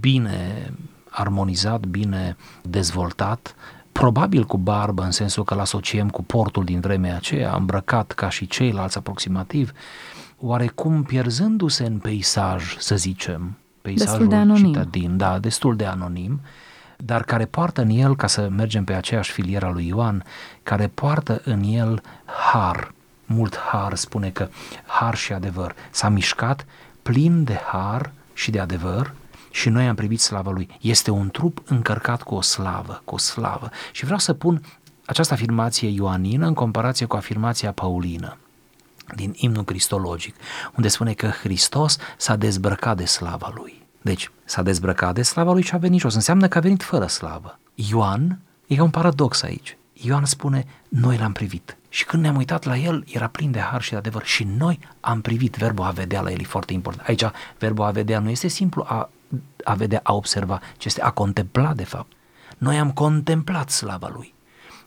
bine 0.00 0.72
armonizat, 1.08 1.86
bine 1.86 2.36
dezvoltat, 2.62 3.54
probabil 3.92 4.44
cu 4.44 4.56
barbă 4.58 5.02
în 5.02 5.10
sensul 5.10 5.44
că 5.44 5.54
îl 5.54 5.60
asociem 5.60 6.10
cu 6.10 6.22
portul 6.22 6.64
din 6.64 6.80
vremea 6.80 7.16
aceea, 7.16 7.54
îmbrăcat 7.56 8.12
ca 8.12 8.28
și 8.28 8.46
ceilalți 8.46 8.98
aproximativ, 8.98 9.72
oarecum 10.38 11.02
pierzându-se 11.02 11.84
în 11.84 11.98
peisaj, 11.98 12.76
să 12.78 12.96
zicem, 12.96 13.56
peisajul 13.82 14.10
Destul 14.16 14.28
de 14.28 14.36
anonim. 14.36 14.72
citadin, 14.72 15.16
da, 15.16 15.38
destul 15.38 15.76
de 15.76 15.84
anonim, 15.84 16.40
dar 16.96 17.22
care 17.22 17.44
poartă 17.44 17.80
în 17.82 17.90
el, 17.90 18.16
ca 18.16 18.26
să 18.26 18.48
mergem 18.50 18.84
pe 18.84 18.92
aceeași 18.92 19.32
filieră 19.32 19.66
a 19.66 19.70
lui 19.70 19.86
Ioan, 19.86 20.24
care 20.62 20.86
poartă 20.86 21.40
în 21.44 21.62
el 21.62 22.02
har, 22.24 22.94
mult 23.26 23.56
har, 23.56 23.94
spune 23.94 24.30
că 24.30 24.48
har 24.86 25.14
și 25.14 25.32
adevăr. 25.32 25.74
S-a 25.90 26.08
mișcat 26.08 26.66
plin 27.02 27.44
de 27.44 27.60
har 27.66 28.12
și 28.34 28.50
de 28.50 28.60
adevăr 28.60 29.12
și 29.50 29.68
noi 29.68 29.88
am 29.88 29.94
privit 29.94 30.20
slava 30.20 30.50
lui. 30.50 30.68
Este 30.80 31.10
un 31.10 31.30
trup 31.30 31.62
încărcat 31.64 32.22
cu 32.22 32.34
o 32.34 32.40
slavă, 32.40 33.02
cu 33.04 33.14
o 33.14 33.18
slavă. 33.18 33.70
Și 33.92 34.04
vreau 34.04 34.18
să 34.18 34.32
pun 34.32 34.62
această 35.06 35.32
afirmație 35.34 35.88
ioanină 35.88 36.46
în 36.46 36.54
comparație 36.54 37.06
cu 37.06 37.16
afirmația 37.16 37.72
paulină 37.72 38.36
din 39.14 39.32
imnul 39.36 39.64
cristologic, 39.64 40.34
unde 40.76 40.88
spune 40.88 41.12
că 41.12 41.26
Hristos 41.26 41.96
s-a 42.16 42.36
dezbrăcat 42.36 42.96
de 42.96 43.04
slava 43.04 43.52
lui. 43.54 43.82
Deci, 44.02 44.30
s-a 44.44 44.62
dezbrăcat 44.62 45.14
de 45.14 45.22
slava 45.22 45.52
lui 45.52 45.62
și 45.62 45.74
a 45.74 45.78
venit 45.78 46.00
jos. 46.00 46.14
Înseamnă 46.14 46.48
că 46.48 46.58
a 46.58 46.60
venit 46.60 46.82
fără 46.82 47.06
slavă. 47.06 47.58
Ioan, 47.74 48.38
e 48.66 48.80
un 48.80 48.90
paradox 48.90 49.42
aici. 49.42 49.76
Ioan 49.92 50.24
spune, 50.24 50.66
noi 50.88 51.16
l-am 51.16 51.32
privit. 51.32 51.76
Și 51.94 52.04
când 52.04 52.22
ne-am 52.22 52.36
uitat 52.36 52.64
la 52.64 52.76
el, 52.76 53.04
era 53.06 53.26
plin 53.26 53.50
de 53.50 53.58
har 53.58 53.82
și 53.82 53.90
de 53.90 53.96
adevăr. 53.96 54.24
Și 54.24 54.44
noi 54.44 54.78
am 55.00 55.20
privit. 55.20 55.56
Verbul 55.56 55.84
a 55.84 55.90
vedea 55.90 56.20
la 56.20 56.30
el 56.30 56.40
e 56.40 56.44
foarte 56.44 56.72
important. 56.72 57.08
Aici, 57.08 57.22
verbul 57.58 57.84
a 57.84 57.90
vedea 57.90 58.18
nu 58.18 58.30
este 58.30 58.48
simplu 58.48 58.84
a, 58.86 59.10
a 59.64 59.74
vedea, 59.74 60.00
a 60.02 60.14
observa, 60.14 60.60
ci 60.76 60.84
este 60.84 61.02
a 61.02 61.10
contempla, 61.10 61.74
de 61.74 61.84
fapt. 61.84 62.12
Noi 62.58 62.78
am 62.78 62.92
contemplat 62.92 63.70
slava 63.70 64.10
lui. 64.14 64.34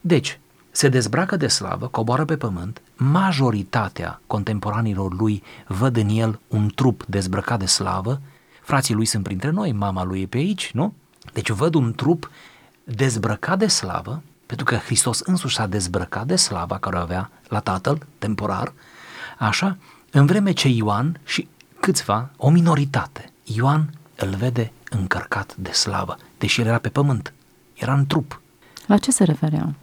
Deci, 0.01 0.39
se 0.71 0.89
dezbracă 0.89 1.37
de 1.37 1.47
slavă, 1.47 1.87
coboară 1.87 2.25
pe 2.25 2.37
pământ, 2.37 2.81
majoritatea 2.95 4.21
contemporanilor 4.27 5.13
lui 5.13 5.43
văd 5.67 5.97
în 5.97 6.09
el 6.09 6.39
un 6.47 6.71
trup 6.75 7.03
dezbrăcat 7.05 7.59
de 7.59 7.65
slavă, 7.65 8.21
frații 8.61 8.93
lui 8.93 9.05
sunt 9.05 9.23
printre 9.23 9.49
noi, 9.49 9.71
mama 9.71 10.03
lui 10.03 10.21
e 10.21 10.25
pe 10.25 10.37
aici, 10.37 10.71
nu? 10.71 10.93
Deci 11.33 11.49
văd 11.49 11.73
un 11.73 11.93
trup 11.93 12.31
dezbrăcat 12.83 13.57
de 13.57 13.67
slavă, 13.67 14.21
pentru 14.47 14.65
că 14.65 14.75
Hristos 14.75 15.19
însuși 15.19 15.55
s-a 15.55 15.67
dezbrăcat 15.67 16.25
de 16.25 16.35
slava 16.35 16.77
care 16.77 16.95
o 16.95 16.99
avea 16.99 17.31
la 17.47 17.59
Tatăl, 17.59 18.05
temporar, 18.17 18.73
așa, 19.37 19.77
în 20.11 20.25
vreme 20.25 20.51
ce 20.51 20.67
Ioan 20.67 21.19
și 21.25 21.47
câțiva, 21.79 22.29
o 22.37 22.49
minoritate, 22.49 23.31
Ioan 23.43 23.89
îl 24.15 24.29
vede 24.35 24.71
încărcat 24.89 25.55
de 25.55 25.71
slavă, 25.71 26.17
deși 26.37 26.61
el 26.61 26.67
era 26.67 26.77
pe 26.77 26.89
pământ, 26.89 27.33
era 27.73 27.93
în 27.93 28.05
trup. 28.05 28.41
La 28.85 28.97
ce 28.97 29.11
se 29.11 29.23
referea? 29.23 29.75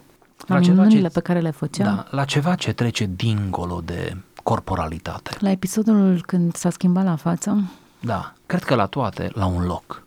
La, 0.46 0.54
La 0.54 0.60
ceva 0.60 0.82
minunile 0.82 1.06
ce- 1.08 1.12
pe 1.14 1.20
care 1.20 1.40
le 1.40 1.50
făcea? 1.50 1.84
Da, 1.84 2.06
la 2.10 2.24
ceva 2.24 2.54
ce 2.54 2.72
trece 2.72 3.10
dincolo 3.16 3.80
de 3.84 4.16
corporalitate. 4.42 5.36
La 5.40 5.50
episodul 5.50 6.22
când 6.26 6.56
s-a 6.56 6.70
schimbat 6.70 7.04
la 7.04 7.16
față? 7.16 7.62
Da, 8.00 8.32
cred 8.46 8.62
că 8.64 8.74
la 8.74 8.86
toate, 8.86 9.30
la 9.34 9.46
un 9.46 9.64
loc. 9.64 10.03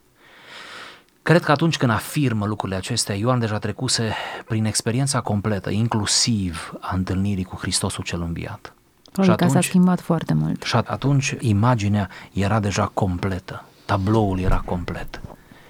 Cred 1.27 1.43
că 1.43 1.51
atunci 1.51 1.77
când 1.77 1.91
afirmă 1.91 2.45
lucrurile 2.45 2.77
acestea, 2.77 3.15
Ioan 3.15 3.39
deja 3.39 3.57
trecuse 3.57 4.13
prin 4.45 4.65
experiența 4.65 5.21
completă, 5.21 5.69
inclusiv 5.69 6.73
a 6.79 6.95
întâlnirii 6.95 7.43
cu 7.43 7.55
Hristosul 7.55 8.03
cel 8.03 8.21
înviat. 8.21 8.73
Probabil 9.11 9.33
și 9.33 9.37
că 9.37 9.43
s-a 9.43 9.49
atunci, 9.49 9.65
schimbat 9.65 10.01
foarte 10.01 10.33
mult. 10.33 10.63
și 10.63 10.75
atunci 10.75 11.35
imaginea 11.39 12.09
era 12.33 12.59
deja 12.59 12.91
completă, 12.93 13.65
tabloul 13.85 14.39
era 14.39 14.61
complet. 14.65 15.21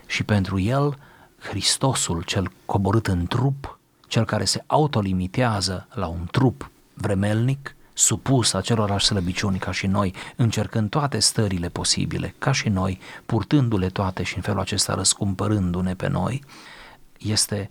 Și 0.06 0.24
pentru 0.24 0.60
el, 0.60 0.98
Hristosul 1.40 2.22
cel 2.22 2.52
coborât 2.66 3.08
în 3.08 3.28
trup, 3.28 3.80
cel 4.08 4.26
care 4.26 4.46
se 4.46 4.64
autolimitează 4.68 5.88
la 5.94 6.08
un 6.08 6.28
trup 6.32 6.70
vremelnic, 6.94 7.76
supus 7.98 8.54
acelorași 8.54 9.06
slăbiciuni 9.06 9.58
ca 9.58 9.72
și 9.72 9.88
noi, 9.88 10.14
încercând 10.36 10.90
toate 10.90 11.20
stările 11.20 11.70
posibile, 11.70 12.36
ca 12.38 12.52
și 12.52 12.70
noi, 12.70 13.00
purtându-le 13.26 13.88
toate 13.88 14.24
și 14.24 14.36
în 14.36 14.42
felul 14.42 14.60
acesta 14.60 14.94
răscumpărându-ne 14.94 15.94
pe 15.96 16.08
noi, 16.08 16.44
este 17.18 17.70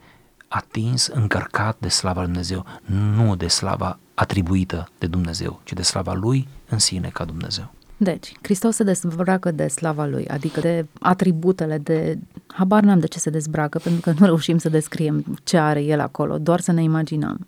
atins, 0.49 1.07
încărcat 1.07 1.77
de 1.79 1.89
slava 1.89 2.21
lui 2.21 2.29
Dumnezeu, 2.29 2.67
nu 2.85 3.37
de 3.37 3.47
slava 3.47 3.99
atribuită 4.15 4.89
de 4.99 5.07
Dumnezeu, 5.07 5.61
ci 5.65 5.73
de 5.73 5.83
slava 5.83 6.13
Lui 6.13 6.49
în 6.69 6.79
sine 6.79 7.09
ca 7.09 7.25
Dumnezeu. 7.25 7.75
Deci, 7.97 8.33
Hristos 8.43 8.75
se 8.75 8.85
dezbracă 8.85 9.51
de 9.51 9.67
slava 9.67 10.07
lui, 10.07 10.29
adică 10.29 10.61
de 10.61 10.87
atributele, 11.01 11.79
de... 11.79 12.19
Habar 12.47 12.83
n-am 12.83 12.99
de 12.99 13.07
ce 13.07 13.19
se 13.19 13.31
dezbracă, 13.31 13.79
pentru 13.79 14.01
că 14.01 14.15
nu 14.19 14.27
reușim 14.27 14.59
să 14.59 14.69
descriem 14.69 15.39
ce 15.45 15.59
are 15.59 15.83
el 15.83 16.01
acolo, 16.01 16.39
doar 16.39 16.61
să 16.61 16.73
ne 16.73 16.83
imaginăm. 16.83 17.47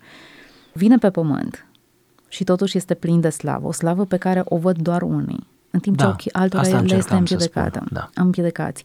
Vine 0.73 0.97
pe 0.97 1.11
pământ 1.11 1.68
și 2.29 2.45
totuși 2.45 2.77
este 2.77 2.95
plin 2.95 3.21
de 3.21 3.29
slavă, 3.29 3.67
o 3.67 3.73
slavă 3.73 4.05
pe 4.05 4.17
care 4.17 4.43
o 4.45 4.57
văd 4.57 4.79
doar 4.79 5.03
unii, 5.03 5.47
în 5.71 5.81
timp 5.81 5.97
ce 5.97 6.05
Da, 6.05 6.11
ochii 6.11 6.33
altora 6.33 6.63
asta 6.63 6.75
le 6.75 6.83
este 6.83 6.95
încercam 6.95 7.27
să 7.27 7.35
împiedecată, 7.35 7.83
spun, 7.85 7.89
da. 7.93 8.23
împiedicați. 8.23 8.85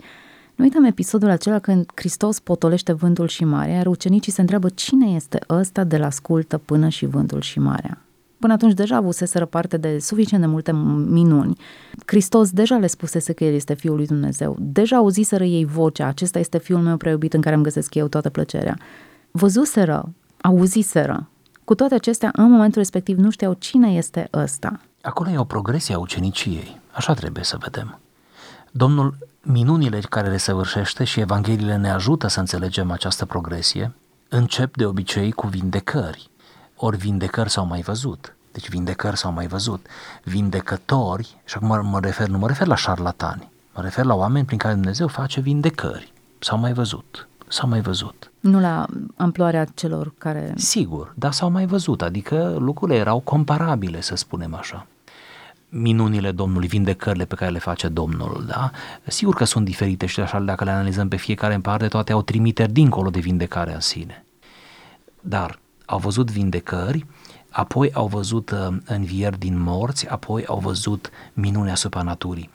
Nu 0.56 0.64
uităm 0.64 0.84
episodul 0.84 1.30
acela 1.30 1.60
când 1.60 1.86
Hristos 1.96 2.40
potolește 2.40 2.94
vântul 2.94 3.28
și 3.28 3.46
marea, 3.46 3.76
iar 3.76 3.86
ucenicii 3.86 4.32
se 4.32 4.42
întreabă 4.42 4.70
cine 4.70 5.06
este 5.06 5.40
ăsta 5.50 5.84
de 5.84 5.98
la 5.98 6.06
ascultă 6.06 6.58
până 6.58 6.88
și 6.90 7.06
vântul 7.06 7.42
și 7.42 7.60
marea. 7.60 7.98
Până 8.40 8.54
atunci 8.54 8.74
deja 8.74 8.96
avuseseră 8.96 9.46
parte 9.46 9.78
de 9.78 10.00
suficient 10.00 10.44
de 10.44 10.50
multe 10.50 10.72
minuni. 11.08 11.58
Hristos 12.06 12.52
deja 12.52 12.78
le 12.78 12.88
spusese 12.88 13.34
că 13.34 13.44
El 13.44 13.54
este 13.54 13.74
Fiul 13.74 13.96
lui 13.96 14.06
Dumnezeu. 14.06 14.58
Deja 14.60 14.96
auziseră 14.96 15.44
ei 15.44 15.66
vocea, 15.66 16.08
acesta 16.08 16.40
este 16.40 16.58
Fiul 16.58 16.80
meu 16.80 16.98
preiubit 16.98 17.34
în 17.34 17.42
care 17.42 17.56
îmi 17.56 17.64
găsesc 17.64 17.96
eu 17.96 18.08
toată 18.08 18.30
plăcerea. 18.30 18.78
Văzuseră, 19.32 20.14
auziseră. 20.42 21.28
Cu 21.66 21.76
toate 21.76 21.96
acestea, 21.96 22.30
în 22.34 22.52
momentul 22.52 22.82
respectiv 22.82 23.18
nu 23.18 23.30
știau 23.30 23.54
cine 23.54 23.94
este 23.94 24.28
ăsta. 24.34 24.80
Acolo 25.02 25.30
e 25.30 25.38
o 25.38 25.44
progresie 25.44 25.96
a 25.96 26.00
uceniciei, 26.00 26.80
așa 26.92 27.14
trebuie 27.14 27.44
să 27.44 27.58
vedem. 27.60 28.00
Domnul, 28.72 29.18
minunile 29.42 30.00
care 30.00 30.30
le 30.30 30.38
săvârșește 30.38 31.04
și 31.04 31.20
Evangheliile 31.20 31.76
ne 31.76 31.92
ajută 31.92 32.28
să 32.28 32.40
înțelegem 32.40 32.92
această 32.92 33.26
progresie, 33.26 33.94
încep 34.30 34.78
de 34.78 34.86
obicei 34.86 35.32
cu 35.32 35.48
vindecări. 35.48 36.30
Ori 36.76 36.98
vindecări 36.98 37.50
s-au 37.50 37.66
mai 37.66 37.82
văzut. 37.82 38.36
Deci 38.52 38.70
vindecări 38.70 39.18
s-au 39.18 39.32
mai 39.32 39.48
văzut. 39.48 39.86
Vindecători, 40.24 41.38
și 41.46 41.56
acum 41.56 41.68
mă, 41.68 41.82
mă 41.82 42.00
refer, 42.00 42.28
nu 42.28 42.38
mă 42.38 42.48
refer 42.48 42.68
la 42.68 42.76
șarlatani, 42.76 43.52
mă 43.74 43.82
refer 43.82 44.06
la 44.06 44.16
oameni 44.16 44.46
prin 44.46 44.58
care 44.58 44.74
Dumnezeu 44.74 45.08
face 45.08 45.40
vindecări. 45.40 46.14
S-au 46.40 46.58
mai 46.58 46.74
văzut. 46.74 47.28
S-au 47.54 47.70
mai 47.70 47.82
văzut. 47.82 48.32
Nu 48.40 48.60
la 48.60 48.86
amploarea 49.16 49.66
celor 49.74 50.14
care... 50.18 50.54
Sigur, 50.56 51.14
dar 51.16 51.32
s-au 51.32 51.52
mai 51.52 51.66
văzut, 51.66 52.02
adică 52.02 52.56
lucrurile 52.60 52.98
erau 52.98 53.20
comparabile, 53.20 54.02
să 54.02 54.16
spunem 54.16 54.54
așa. 54.54 54.88
Minunile 55.70 56.32
Domnului, 56.32 56.68
vindecările 56.68 57.26
pe 57.26 57.36
care 57.36 57.52
le 57.52 57.60
face 57.60 57.88
Domnul, 57.88 58.44
da? 58.48 58.72
Sigur 59.08 59.36
că 59.36 59.44
sunt 59.44 59.66
diferite 59.66 60.06
și 60.06 60.20
așa 60.20 60.40
dacă 60.40 60.64
le 60.64 60.72
analizăm 60.72 61.08
pe 61.08 61.16
fiecare 61.16 61.54
în 61.54 61.62
parte, 61.62 61.88
toate 61.88 62.12
au 62.12 62.22
trimiteri 62.22 62.72
dincolo 62.72 63.10
de 63.10 63.20
vindecarea 63.20 63.74
în 63.74 63.80
sine. 63.80 64.26
Dar 65.20 65.60
au 65.86 65.98
văzut 65.98 66.32
vindecări, 66.32 67.06
apoi 67.50 67.94
au 67.94 68.08
văzut 68.08 68.52
uh, 68.52 68.78
învieri 68.86 69.40
din 69.40 69.62
morți, 69.62 70.08
apoi 70.08 70.46
au 70.46 70.60
văzut 70.60 71.10
minuni 71.34 71.72
asupra 71.72 72.02
naturii. 72.02 72.50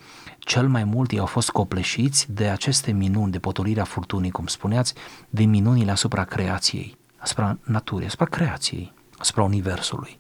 Cel 0.49 0.69
mai 0.69 0.85
mult 0.85 1.11
ei 1.11 1.19
au 1.19 1.27
fost 1.27 1.51
copleșiți 1.51 2.33
de 2.33 2.49
aceste 2.49 2.93
minuni, 2.93 3.33
de 3.33 3.39
potolirea 3.39 3.85
furtunii, 3.85 4.31
cum 4.31 4.47
spuneați, 4.47 4.95
de 5.29 5.45
minunile 5.45 5.91
asupra 5.91 6.25
creației, 6.25 6.97
asupra 7.17 7.59
naturii, 7.63 8.07
asupra 8.07 8.25
creației, 8.25 8.93
asupra 9.19 9.43
universului. 9.43 10.19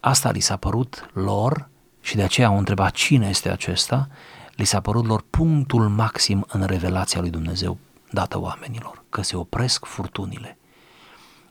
Asta 0.00 0.30
li 0.30 0.40
s-a 0.40 0.56
părut 0.56 1.10
lor 1.12 1.68
și 2.00 2.16
de 2.16 2.22
aceea 2.22 2.46
au 2.46 2.58
întrebat 2.58 2.90
cine 2.90 3.28
este 3.28 3.50
acesta, 3.50 4.08
li 4.56 4.64
s-a 4.64 4.80
părut 4.80 5.06
lor 5.06 5.24
punctul 5.30 5.88
maxim 5.88 6.46
în 6.48 6.64
revelația 6.64 7.20
lui 7.20 7.30
Dumnezeu 7.30 7.78
dată 8.10 8.40
oamenilor, 8.40 9.02
că 9.08 9.22
se 9.22 9.36
opresc 9.36 9.84
furtunile. 9.84 10.58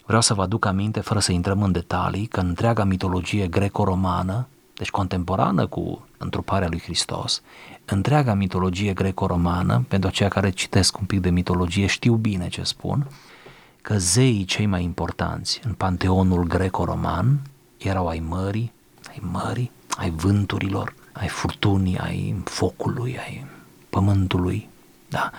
Vreau 0.06 0.22
să 0.22 0.34
vă 0.34 0.42
aduc 0.42 0.66
aminte, 0.66 1.00
fără 1.00 1.20
să 1.20 1.32
intrăm 1.32 1.64
în 1.64 1.72
detalii, 1.72 2.26
că 2.26 2.40
întreaga 2.40 2.84
mitologie 2.84 3.48
greco-romană, 3.48 4.48
deci 4.74 4.90
contemporană 4.90 5.68
cu 5.68 6.09
întruparea 6.20 6.68
lui 6.68 6.80
Hristos, 6.80 7.42
întreaga 7.86 8.34
mitologie 8.34 8.94
greco-romană, 8.94 9.86
pentru 9.88 10.10
aceia 10.10 10.30
care 10.30 10.50
citesc 10.50 10.98
un 10.98 11.06
pic 11.06 11.20
de 11.20 11.30
mitologie 11.30 11.86
știu 11.86 12.14
bine 12.14 12.48
ce 12.48 12.64
spun, 12.64 13.08
că 13.82 13.98
zeii 13.98 14.46
cei 14.46 14.66
mai 14.66 14.84
importanți 14.84 15.60
în 15.64 15.74
panteonul 15.74 16.44
greco-roman 16.44 17.40
erau 17.78 18.08
ai 18.08 18.20
mării, 18.20 18.72
ai 19.10 19.20
mării, 19.32 19.72
ai 19.98 20.10
vânturilor, 20.10 20.94
ai 21.12 21.28
furtunii, 21.28 21.98
ai 21.98 22.42
focului, 22.44 23.18
ai 23.20 23.46
pământului, 23.90 24.70
da, 25.10 25.32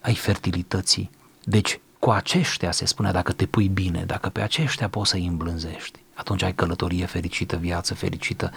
ai 0.00 0.14
fertilității. 0.14 1.10
Deci, 1.44 1.80
cu 1.98 2.10
aceștia 2.10 2.72
se 2.72 2.84
spune 2.84 3.10
dacă 3.10 3.32
te 3.32 3.46
pui 3.46 3.68
bine, 3.68 4.04
dacă 4.04 4.28
pe 4.28 4.40
aceștia 4.40 4.88
poți 4.88 5.10
să 5.10 5.16
îi 5.16 5.26
îmblânzești, 5.26 5.98
atunci 6.14 6.42
ai 6.42 6.54
călătorie 6.54 7.06
fericită, 7.06 7.56
viață 7.56 7.94
fericită, 7.94 8.52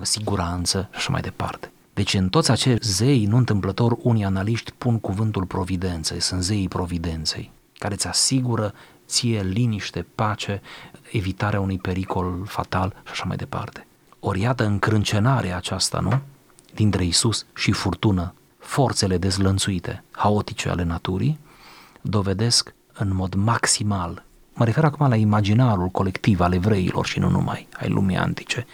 siguranță 0.00 0.88
și 0.90 0.96
așa 0.96 1.10
mai 1.10 1.20
departe. 1.20 1.70
Deci 1.94 2.14
în 2.14 2.28
toți 2.28 2.50
acești 2.50 2.86
zei, 2.86 3.24
nu 3.24 3.36
întâmplător, 3.36 3.96
unii 4.02 4.24
analiști 4.24 4.72
pun 4.78 4.98
cuvântul 4.98 5.44
providență, 5.44 6.18
sunt 6.18 6.42
zeii 6.42 6.68
providenței, 6.68 7.50
care 7.78 7.94
îți 7.94 8.06
asigură 8.06 8.74
ție 9.06 9.42
liniște, 9.42 10.06
pace, 10.14 10.62
evitarea 11.12 11.60
unui 11.60 11.78
pericol 11.78 12.44
fatal 12.46 12.94
și 13.04 13.10
așa 13.10 13.24
mai 13.26 13.36
departe. 13.36 13.86
Ori 14.20 14.40
iată 14.40 14.64
încrâncenarea 14.64 15.56
aceasta, 15.56 16.00
nu? 16.00 16.20
Dintre 16.74 17.04
Isus 17.04 17.46
și 17.54 17.72
furtună, 17.72 18.34
forțele 18.58 19.18
dezlănțuite, 19.18 20.04
haotice 20.10 20.68
ale 20.68 20.82
naturii, 20.82 21.38
dovedesc 22.00 22.74
în 22.92 23.14
mod 23.14 23.34
maximal, 23.34 24.24
mă 24.58 24.64
refer 24.64 24.84
acum 24.84 25.08
la 25.08 25.16
imaginarul 25.16 25.88
colectiv 25.88 26.40
al 26.40 26.52
evreilor 26.52 27.06
și 27.06 27.18
nu 27.18 27.28
numai, 27.28 27.68
ai 27.80 27.88
lumii 27.88 28.16
antice, 28.16 28.66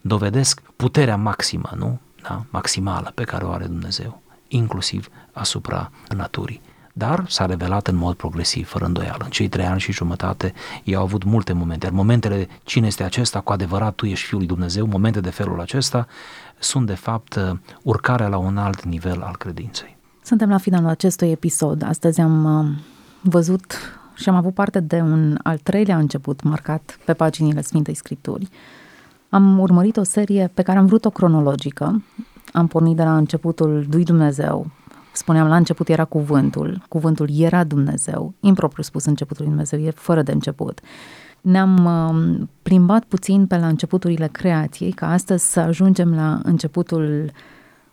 dovedesc 0.00 0.60
puterea 0.76 1.16
maximă, 1.16 1.70
nu? 1.76 2.00
Da? 2.22 2.44
Maximală 2.50 3.12
pe 3.14 3.24
care 3.24 3.44
o 3.44 3.50
are 3.50 3.64
Dumnezeu, 3.64 4.22
inclusiv 4.48 5.08
asupra 5.32 5.90
naturii 6.16 6.60
dar 6.92 7.24
s-a 7.28 7.46
revelat 7.46 7.86
în 7.88 7.96
mod 7.96 8.14
progresiv, 8.14 8.68
fără 8.68 8.84
îndoială. 8.84 9.24
În 9.24 9.30
cei 9.30 9.48
trei 9.48 9.66
ani 9.66 9.80
și 9.80 9.92
jumătate 9.92 10.52
ei 10.84 10.94
au 10.94 11.02
avut 11.02 11.24
multe 11.24 11.52
momente, 11.52 11.86
iar 11.86 11.94
momentele, 11.94 12.48
cine 12.62 12.86
este 12.86 13.02
acesta, 13.02 13.40
cu 13.40 13.52
adevărat 13.52 13.94
tu 13.94 14.06
ești 14.06 14.26
Fiul 14.26 14.38
lui 14.38 14.48
Dumnezeu, 14.48 14.86
momente 14.86 15.20
de 15.20 15.30
felul 15.30 15.60
acesta 15.60 16.06
sunt 16.58 16.86
de 16.86 16.94
fapt 16.94 17.38
urcarea 17.82 18.28
la 18.28 18.36
un 18.36 18.56
alt 18.56 18.84
nivel 18.84 19.22
al 19.22 19.36
credinței. 19.36 19.96
Suntem 20.22 20.48
la 20.48 20.58
finalul 20.58 20.88
acestui 20.88 21.30
episod. 21.30 21.82
Astăzi 21.82 22.20
am 22.20 22.44
uh, 22.44 22.66
văzut 23.20 23.74
și 24.22 24.28
am 24.28 24.34
avut 24.34 24.54
parte 24.54 24.80
de 24.80 25.00
un 25.00 25.38
al 25.42 25.58
treilea 25.58 25.98
început 25.98 26.42
marcat 26.42 26.98
pe 27.04 27.12
paginile 27.12 27.60
Sfintei 27.60 27.94
Scripturi. 27.94 28.48
Am 29.28 29.58
urmărit 29.58 29.96
o 29.96 30.02
serie 30.02 30.50
pe 30.54 30.62
care 30.62 30.78
am 30.78 30.86
vrut-o 30.86 31.10
cronologică. 31.10 32.02
Am 32.52 32.66
pornit 32.66 32.96
de 32.96 33.02
la 33.02 33.16
începutul 33.16 33.86
lui 33.90 34.04
Dumnezeu, 34.04 34.70
Spuneam, 35.12 35.48
la 35.48 35.56
început 35.56 35.88
era 35.88 36.04
cuvântul, 36.04 36.84
cuvântul 36.88 37.28
era 37.38 37.64
Dumnezeu, 37.64 38.34
impropriu 38.40 38.82
spus 38.82 39.04
începutul 39.04 39.44
lui 39.44 39.54
Dumnezeu, 39.54 39.80
e 39.80 39.90
fără 39.90 40.22
de 40.22 40.32
început. 40.32 40.80
Ne-am 41.40 41.84
uh, 41.84 42.46
plimbat 42.62 43.04
puțin 43.04 43.46
pe 43.46 43.56
la 43.56 43.66
începuturile 43.66 44.26
creației, 44.26 44.92
ca 44.92 45.12
astăzi 45.12 45.52
să 45.52 45.60
ajungem 45.60 46.14
la 46.14 46.40
începutul, 46.42 47.30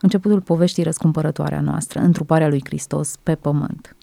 începutul 0.02 0.42
poveștii 0.42 0.84
răscumpărătoare 0.84 1.56
a 1.56 1.62
noastră, 1.62 2.00
întruparea 2.00 2.48
lui 2.48 2.62
Hristos 2.64 3.16
pe 3.24 3.36
pământ. 3.36 3.96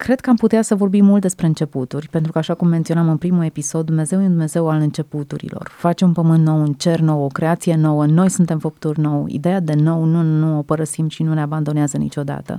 Cred 0.00 0.20
că 0.20 0.30
am 0.30 0.36
putea 0.36 0.62
să 0.62 0.74
vorbim 0.74 1.04
mult 1.04 1.20
despre 1.20 1.46
începuturi, 1.46 2.08
pentru 2.08 2.32
că, 2.32 2.38
așa 2.38 2.54
cum 2.54 2.68
menționam 2.68 3.08
în 3.08 3.16
primul 3.16 3.44
episod, 3.44 3.86
Dumnezeu 3.86 4.18
e 4.20 4.22
un 4.22 4.28
Dumnezeu 4.28 4.68
al 4.68 4.80
începuturilor. 4.80 5.70
Face 5.76 6.04
un 6.04 6.12
pământ 6.12 6.44
nou, 6.44 6.60
un 6.60 6.72
cer 6.72 7.00
nou, 7.00 7.24
o 7.24 7.26
creație 7.26 7.76
nouă, 7.76 8.06
noi 8.06 8.28
suntem 8.28 8.58
făpturi 8.58 9.00
nou. 9.00 9.24
Ideea 9.28 9.60
de 9.60 9.74
nou 9.74 10.04
nu, 10.04 10.22
nu 10.22 10.58
o 10.58 10.62
părăsim 10.62 11.08
și 11.08 11.22
nu 11.22 11.34
ne 11.34 11.40
abandonează 11.40 11.96
niciodată. 11.96 12.58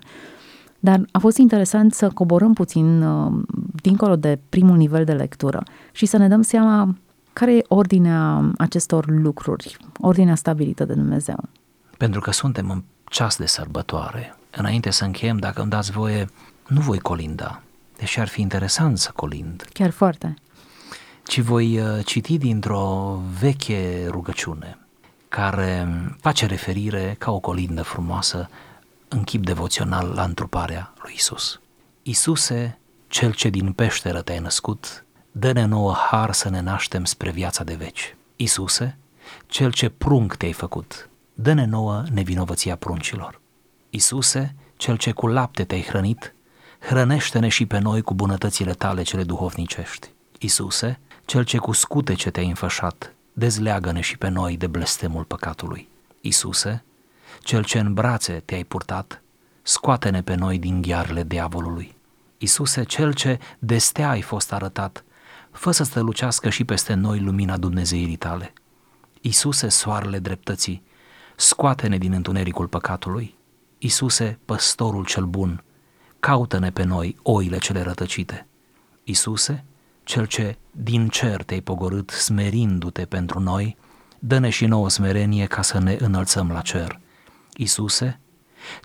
Dar 0.80 1.06
a 1.12 1.19
fost 1.19 1.38
interesant 1.38 1.93
să 1.93 2.10
coborâm 2.10 2.54
puțin 2.54 3.01
uh, 3.01 3.32
dincolo 3.82 4.15
de 4.15 4.39
primul 4.49 4.77
nivel 4.77 5.04
de 5.04 5.13
lectură 5.13 5.63
și 5.91 6.06
să 6.06 6.17
ne 6.17 6.27
dăm 6.27 6.41
seama 6.41 6.95
care 7.34 7.56
e 7.56 7.62
ordinea 7.67 8.51
acestor 8.58 9.06
lucruri, 9.10 9.77
ordinea 9.99 10.36
stabilită 10.36 10.86
de 10.86 10.93
Dumnezeu. 10.93 11.39
Pentru 11.97 12.19
că 12.19 12.32
suntem 12.32 12.69
în 12.69 12.84
ceas 13.04 13.38
de 13.38 13.45
sărbătoare. 13.45 14.36
Înainte 14.56 14.89
să 14.89 15.06
încheiem, 15.06 15.38
dacă 15.38 15.62
îmi 15.62 15.69
dați 15.69 15.91
voie, 15.91 16.27
nu 16.71 16.81
voi 16.81 16.99
colinda, 16.99 17.62
deși 17.97 18.19
ar 18.19 18.27
fi 18.27 18.41
interesant 18.41 18.97
să 18.97 19.12
colind. 19.15 19.67
Chiar 19.73 19.89
foarte. 19.89 20.34
Ci 21.23 21.39
voi 21.39 21.79
uh, 21.79 22.05
citi 22.05 22.38
dintr-o 22.38 23.19
veche 23.39 24.07
rugăciune 24.07 24.77
care 25.29 25.88
face 26.21 26.45
referire 26.45 27.15
ca 27.19 27.31
o 27.31 27.39
colindă 27.39 27.81
frumoasă 27.81 28.49
în 29.07 29.23
chip 29.23 29.45
devoțional 29.45 30.07
la 30.07 30.23
întruparea 30.23 30.93
lui 31.01 31.13
Isus. 31.15 31.60
Isuse, 32.03 32.79
cel 33.07 33.34
ce 33.34 33.49
din 33.49 33.71
peșteră 33.71 34.21
te-ai 34.21 34.39
născut, 34.39 35.05
dă-ne 35.31 35.65
nouă 35.65 35.93
har 35.93 36.34
să 36.34 36.49
ne 36.49 36.62
naștem 36.62 37.05
spre 37.05 37.31
viața 37.31 37.63
de 37.63 37.73
veci. 37.73 38.15
Isuse, 38.36 38.97
cel 39.47 39.71
ce 39.71 39.89
prunc 39.89 40.36
te-ai 40.36 40.53
făcut, 40.53 41.10
dă-ne 41.34 41.65
nouă 41.65 42.03
nevinovăția 42.12 42.75
pruncilor. 42.75 43.41
Isuse, 43.89 44.55
cel 44.77 44.97
ce 44.97 45.12
cu 45.12 45.27
lapte 45.27 45.63
te-ai 45.63 45.81
hrănit, 45.81 46.34
hrănește-ne 46.82 47.48
și 47.48 47.65
pe 47.65 47.80
noi 47.80 48.02
cu 48.02 48.13
bunătățile 48.13 48.74
tale 48.74 49.02
cele 49.02 49.24
duhovnicești. 49.24 50.12
Isuse, 50.39 51.00
cel 51.26 51.44
ce 51.44 51.58
cu 51.58 51.72
scute 51.72 52.13
ce 52.13 52.30
te-ai 52.30 52.48
înfășat, 52.48 53.13
dezleagă-ne 53.34 54.02
și 54.02 54.17
pe 54.17 54.28
noi 54.28 54.58
de 54.58 54.67
blestemul 54.67 55.24
păcatului. 55.24 55.89
Isuse, 56.22 56.84
cel 57.39 57.63
ce 57.63 57.80
în 57.80 57.94
brațe 57.94 58.41
te-ai 58.46 58.63
purtat, 58.63 59.22
scoate-ne 59.62 60.22
pe 60.22 60.36
noi 60.36 60.60
din 60.60 60.82
ghearele 60.82 61.24
diavolului. 61.24 61.96
Isuse, 62.38 62.84
cel 62.84 63.13
ce 63.13 63.39
de 63.60 63.78
stea 63.78 64.10
ai 64.10 64.22
fost 64.22 64.54
arătat, 64.54 65.04
fă 65.52 65.72
să 65.72 65.84
strălucească 65.84 66.50
și 66.50 66.63
peste 66.63 66.94
noi 66.94 67.20
lumina 67.20 67.58
Dumnezeirii 67.58 68.15
tale. 68.15 68.54
Isuse, 69.22 69.70
soarele 69.70 70.20
dreptății, 70.20 70.84
scoate-ne 71.36 71.98
din 71.98 72.13
întunericul 72.13 72.67
păcatului. 72.67 73.38
Isuse, 73.78 74.39
păstorul 74.46 75.06
cel 75.06 75.26
bun, 75.26 75.63
caută-ne 76.21 76.71
pe 76.71 76.84
noi 76.84 77.15
oile 77.21 77.57
cele 77.57 77.81
rătăcite. 77.81 78.47
Isuse, 79.03 79.63
cel 80.03 80.25
ce 80.25 80.57
din 80.71 81.07
cer 81.07 81.43
te-ai 81.43 81.62
pogorât 81.62 82.10
smerindu-te 82.10 83.05
pentru 83.05 83.39
noi, 83.39 83.77
dă-ne 84.19 84.49
și 84.49 84.65
nouă 84.65 84.89
smerenie 84.89 85.45
ca 85.45 85.62
să 85.62 85.79
ne 85.79 85.97
înălțăm 85.99 86.51
la 86.51 86.62
cer. 86.62 86.99
Isuse, 87.53 88.19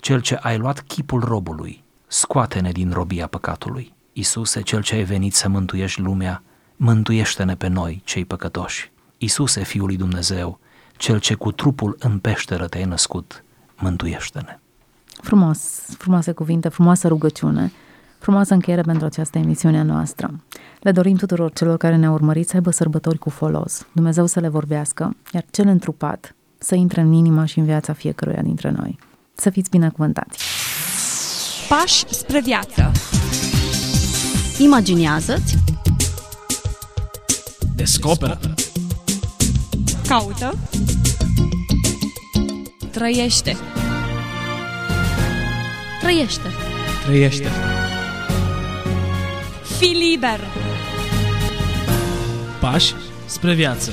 cel 0.00 0.20
ce 0.20 0.34
ai 0.34 0.58
luat 0.58 0.80
chipul 0.80 1.20
robului, 1.20 1.84
scoate-ne 2.06 2.72
din 2.72 2.90
robia 2.90 3.26
păcatului. 3.26 3.94
Isuse, 4.12 4.60
cel 4.60 4.82
ce 4.82 4.94
ai 4.94 5.04
venit 5.04 5.34
să 5.34 5.48
mântuiești 5.48 6.00
lumea, 6.00 6.42
mântuiește-ne 6.76 7.56
pe 7.56 7.66
noi, 7.66 8.02
cei 8.04 8.24
păcătoși. 8.24 8.92
Isuse, 9.18 9.62
Fiul 9.62 9.86
lui 9.86 9.96
Dumnezeu, 9.96 10.60
cel 10.96 11.20
ce 11.20 11.34
cu 11.34 11.52
trupul 11.52 11.96
în 11.98 12.18
peșteră 12.18 12.66
te-ai 12.66 12.84
născut, 12.84 13.44
mântuiește-ne. 13.76 14.58
Frumos, 15.26 15.58
frumoase 15.98 16.32
cuvinte, 16.32 16.68
frumoasă 16.68 17.08
rugăciune, 17.08 17.72
frumoasă 18.18 18.54
încheiere 18.54 18.82
pentru 18.82 19.04
această 19.06 19.38
emisiune 19.38 19.82
noastră. 19.82 20.40
Le 20.80 20.92
dorim 20.92 21.16
tuturor 21.16 21.52
celor 21.52 21.76
care 21.76 21.96
ne-au 21.96 22.12
urmărit 22.12 22.48
să 22.48 22.56
aibă 22.56 22.70
sărbători 22.70 23.18
cu 23.18 23.30
folos, 23.30 23.86
Dumnezeu 23.92 24.26
să 24.26 24.40
le 24.40 24.48
vorbească, 24.48 25.16
iar 25.32 25.44
cel 25.50 25.66
întrupat 25.66 26.34
să 26.58 26.74
intre 26.74 27.00
în 27.00 27.12
inima 27.12 27.44
și 27.44 27.58
în 27.58 27.64
viața 27.64 27.92
fiecăruia 27.92 28.42
dintre 28.42 28.70
noi. 28.70 28.98
Să 29.34 29.50
fiți 29.50 29.70
binecuvântați! 29.70 30.38
Pași 31.68 32.04
spre 32.08 32.40
viață 32.40 32.92
Imaginează-ți 34.58 35.56
Descoperă 37.74 38.38
Caută 40.08 40.58
Trăiește 42.90 43.56
Trăiește. 46.06 46.52
Trăiește. 47.04 47.50
Fii 49.78 49.94
liber. 50.10 50.40
Pași 52.60 52.94
spre 53.26 53.54
viață 53.54 53.92